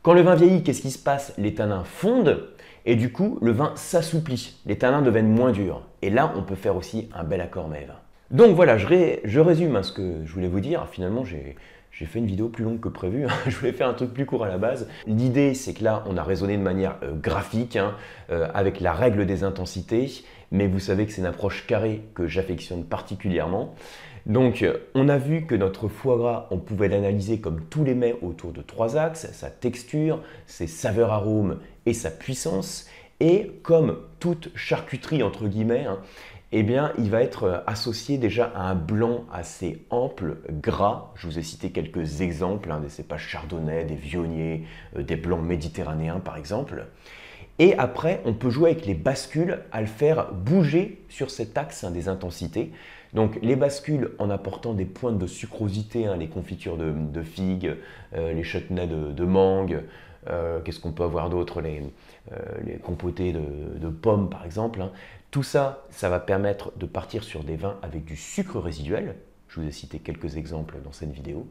Quand 0.00 0.14
le 0.14 0.22
vin 0.22 0.36
vieillit, 0.36 0.62
qu'est-ce 0.62 0.80
qui 0.80 0.90
se 0.90 0.98
passe? 0.98 1.34
Les 1.36 1.52
tanins 1.54 1.84
fondent 1.84 2.48
et 2.86 2.96
du 2.96 3.12
coup, 3.12 3.38
le 3.42 3.52
vin 3.52 3.72
s'assouplit. 3.74 4.56
Les 4.64 4.78
tanins 4.78 5.02
deviennent 5.02 5.34
moins 5.34 5.52
durs. 5.52 5.82
Et 6.00 6.08
là, 6.08 6.32
on 6.34 6.42
peut 6.42 6.54
faire 6.54 6.74
aussi 6.74 7.10
un 7.14 7.24
bel 7.24 7.42
accord 7.42 7.68
mève. 7.68 7.92
Donc 8.30 8.56
voilà, 8.56 8.78
je, 8.78 8.86
je 9.22 9.40
résume 9.40 9.76
hein, 9.76 9.82
ce 9.82 9.92
que 9.92 10.24
je 10.24 10.32
voulais 10.32 10.48
vous 10.48 10.60
dire. 10.60 10.86
Finalement, 10.90 11.26
j'ai 11.26 11.56
j'ai 11.90 12.06
fait 12.06 12.18
une 12.18 12.26
vidéo 12.26 12.48
plus 12.48 12.64
longue 12.64 12.80
que 12.80 12.88
prévu, 12.88 13.26
hein. 13.26 13.30
je 13.46 13.56
voulais 13.56 13.72
faire 13.72 13.88
un 13.88 13.94
truc 13.94 14.12
plus 14.12 14.26
court 14.26 14.44
à 14.44 14.48
la 14.48 14.58
base. 14.58 14.88
L'idée 15.06 15.54
c'est 15.54 15.74
que 15.74 15.84
là 15.84 16.04
on 16.06 16.16
a 16.16 16.22
raisonné 16.22 16.56
de 16.56 16.62
manière 16.62 16.96
euh, 17.02 17.12
graphique 17.14 17.76
hein, 17.76 17.94
euh, 18.30 18.48
avec 18.54 18.80
la 18.80 18.92
règle 18.92 19.26
des 19.26 19.44
intensités, 19.44 20.24
mais 20.50 20.66
vous 20.66 20.78
savez 20.78 21.06
que 21.06 21.12
c'est 21.12 21.20
une 21.20 21.26
approche 21.26 21.66
carrée 21.66 22.02
que 22.14 22.26
j'affectionne 22.26 22.84
particulièrement. 22.84 23.74
Donc 24.26 24.64
on 24.94 25.08
a 25.08 25.16
vu 25.16 25.46
que 25.46 25.54
notre 25.54 25.88
foie 25.88 26.18
gras, 26.18 26.48
on 26.50 26.58
pouvait 26.58 26.88
l'analyser 26.88 27.40
comme 27.40 27.62
tous 27.70 27.82
les 27.82 27.94
mets 27.94 28.14
autour 28.20 28.52
de 28.52 28.60
trois 28.60 28.98
axes, 28.98 29.26
sa 29.32 29.48
texture, 29.48 30.22
ses 30.46 30.66
saveurs 30.66 31.12
arômes 31.12 31.58
et 31.86 31.94
sa 31.94 32.10
puissance. 32.10 32.86
Et 33.20 33.52
comme 33.62 33.98
toute 34.20 34.50
charcuterie 34.54 35.22
entre 35.22 35.48
guillemets, 35.48 35.86
hein, 35.86 35.98
eh 36.50 36.62
bien, 36.62 36.92
il 36.96 37.10
va 37.10 37.22
être 37.22 37.44
euh, 37.44 37.58
associé 37.66 38.16
déjà 38.16 38.46
à 38.54 38.62
un 38.62 38.74
blanc 38.74 39.24
assez 39.32 39.84
ample, 39.90 40.38
gras. 40.50 41.12
Je 41.14 41.26
vous 41.26 41.38
ai 41.38 41.42
cité 41.42 41.70
quelques 41.70 42.22
exemples, 42.22 42.72
hein, 42.72 42.80
des 42.80 42.88
cépages 42.88 43.28
chardonnay, 43.28 43.84
des 43.84 43.96
vionniers, 43.96 44.64
euh, 44.96 45.02
des 45.02 45.16
blancs 45.16 45.42
méditerranéens 45.42 46.20
par 46.20 46.38
exemple. 46.38 46.86
Et 47.58 47.76
après, 47.76 48.22
on 48.24 48.32
peut 48.32 48.48
jouer 48.48 48.70
avec 48.70 48.86
les 48.86 48.94
bascules 48.94 49.58
à 49.72 49.82
le 49.82 49.86
faire 49.86 50.32
bouger 50.32 51.04
sur 51.08 51.30
cet 51.30 51.58
axe 51.58 51.84
hein, 51.84 51.90
des 51.90 52.08
intensités. 52.08 52.72
Donc 53.12 53.38
les 53.42 53.56
bascules 53.56 54.12
en 54.18 54.30
apportant 54.30 54.72
des 54.72 54.84
pointes 54.86 55.18
de 55.18 55.26
sucrosité, 55.26 56.06
hein, 56.06 56.16
les 56.16 56.28
confitures 56.28 56.78
de, 56.78 57.22
figues, 57.22 57.74
euh, 58.14 58.32
les 58.32 58.44
chutneys 58.44 58.86
de, 58.86 59.24
mangue, 59.24 59.82
qu'est-ce 60.64 60.78
qu'on 60.78 60.92
peut 60.92 61.04
avoir 61.04 61.30
d'autre 61.30 61.62
les, 61.62 61.82
compotés 62.82 63.32
de, 63.32 63.88
pommes 63.88 64.28
par 64.28 64.44
exemple. 64.44 64.82
Tout 65.30 65.42
ça, 65.42 65.84
ça 65.90 66.08
va 66.08 66.20
permettre 66.20 66.72
de 66.78 66.86
partir 66.86 67.22
sur 67.22 67.44
des 67.44 67.56
vins 67.56 67.78
avec 67.82 68.06
du 68.06 68.16
sucre 68.16 68.58
résiduel, 68.58 69.14
je 69.48 69.60
vous 69.60 69.66
ai 69.66 69.72
cité 69.72 69.98
quelques 69.98 70.38
exemples 70.38 70.78
dans 70.82 70.92
cette 70.92 71.12
vidéo, 71.12 71.46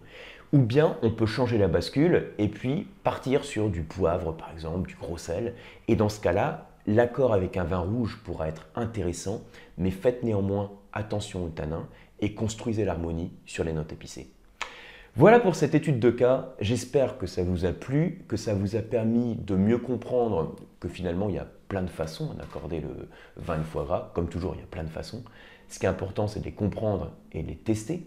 ou 0.51 0.59
bien 0.59 0.97
on 1.03 1.11
peut 1.11 1.27
changer 1.27 1.59
la 1.59 1.67
bascule 1.67 2.31
et 2.39 2.47
puis 2.47 2.87
partir 3.03 3.45
sur 3.45 3.69
du 3.69 3.83
poivre 3.83 4.31
par 4.31 4.51
exemple, 4.51 4.89
du 4.89 4.95
gros 4.95 5.19
sel, 5.19 5.53
et 5.87 5.95
dans 5.95 6.09
ce 6.09 6.19
cas-là, 6.21 6.69
l'accord 6.87 7.33
avec 7.33 7.55
un 7.55 7.65
vin 7.65 7.77
rouge 7.77 8.19
pourra 8.23 8.47
être 8.47 8.67
intéressant, 8.73 9.43
mais 9.77 9.91
faites 9.91 10.23
néanmoins 10.23 10.71
attention 10.91 11.45
au 11.45 11.49
tanin 11.49 11.87
et 12.19 12.33
construisez 12.33 12.83
l'harmonie 12.83 13.31
sur 13.45 13.63
les 13.63 13.73
notes 13.73 13.93
épicées. 13.93 14.31
Voilà 15.15 15.39
pour 15.39 15.55
cette 15.55 15.75
étude 15.75 15.99
de 15.99 16.09
cas, 16.09 16.53
j'espère 16.59 17.19
que 17.19 17.27
ça 17.27 17.43
vous 17.43 17.65
a 17.65 17.73
plu, 17.73 18.23
que 18.27 18.37
ça 18.37 18.55
vous 18.55 18.75
a 18.75 18.81
permis 18.81 19.35
de 19.35 19.55
mieux 19.55 19.77
comprendre 19.77 20.55
que 20.79 20.87
finalement 20.87 21.29
il 21.29 21.35
y 21.35 21.39
a 21.39 21.47
plein 21.67 21.81
de 21.81 21.89
façons 21.89 22.33
d'accorder 22.33 22.79
le 22.79 23.09
vin 23.37 23.57
le 23.57 23.63
foie 23.63 23.85
gras, 23.85 24.11
comme 24.13 24.29
toujours 24.29 24.53
il 24.55 24.61
y 24.61 24.63
a 24.63 24.67
plein 24.67 24.83
de 24.83 24.89
façons. 24.89 25.23
Ce 25.69 25.79
qui 25.79 25.85
est 25.85 25.89
important 25.89 26.27
c'est 26.27 26.39
de 26.39 26.45
les 26.45 26.51
comprendre 26.51 27.11
et 27.31 27.43
de 27.43 27.47
les 27.47 27.57
tester. 27.57 28.05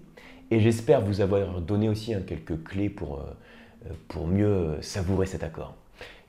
Et 0.51 0.61
j'espère 0.61 1.01
vous 1.01 1.21
avoir 1.21 1.61
donné 1.61 1.89
aussi 1.89 2.13
hein, 2.13 2.23
quelques 2.27 2.65
clés 2.65 2.91
pour, 2.91 3.21
euh, 3.21 3.93
pour 4.09 4.27
mieux 4.27 4.79
savourer 4.81 5.27
cet 5.27 5.45
accord. 5.45 5.77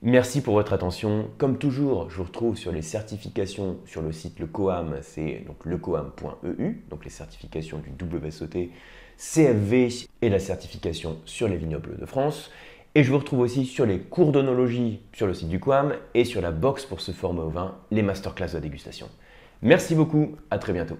Merci 0.04 0.42
pour 0.42 0.56
votre 0.56 0.74
attention. 0.74 1.30
Comme 1.38 1.60
toujours, 1.60 2.10
je 2.10 2.18
vous 2.18 2.24
retrouve 2.24 2.58
sur 2.58 2.72
les 2.72 2.82
certifications 2.82 3.78
sur 3.86 4.02
le 4.02 4.12
site 4.12 4.40
Le 4.40 4.48
Coam, 4.48 4.98
c'est 5.04 5.44
donc 5.46 5.64
lecoam.eu, 5.64 6.84
donc 6.90 7.04
les 7.04 7.12
certifications 7.12 7.80
du 7.80 7.92
WSOT, 8.04 8.72
CFV 9.18 9.90
et 10.24 10.30
la 10.30 10.40
certification 10.40 11.20
sur 11.26 11.48
les 11.48 11.58
vignobles 11.58 12.00
de 12.00 12.06
France. 12.08 12.50
Et 12.94 13.04
je 13.04 13.12
vous 13.12 13.20
retrouve 13.20 13.40
aussi 13.40 13.66
sur 13.66 13.86
les 13.86 14.00
cours 14.00 14.34
d'onologie 14.34 15.00
sur 15.14 15.26
le 15.26 15.34
site 15.34 15.48
du 15.48 15.62
Coam 15.62 15.94
et 16.14 16.26
sur 16.26 16.42
la 16.42 16.52
box 16.52 16.86
pour 16.86 17.00
se 17.00 17.12
former 17.12 17.40
au 17.40 17.50
vin, 17.50 17.76
les 17.90 18.02
masterclass 18.02 18.54
de 18.54 18.60
dégustation. 18.60 19.08
Merci 19.62 19.96
beaucoup, 19.96 20.36
à 20.50 20.58
très 20.58 20.74
bientôt. 20.74 20.98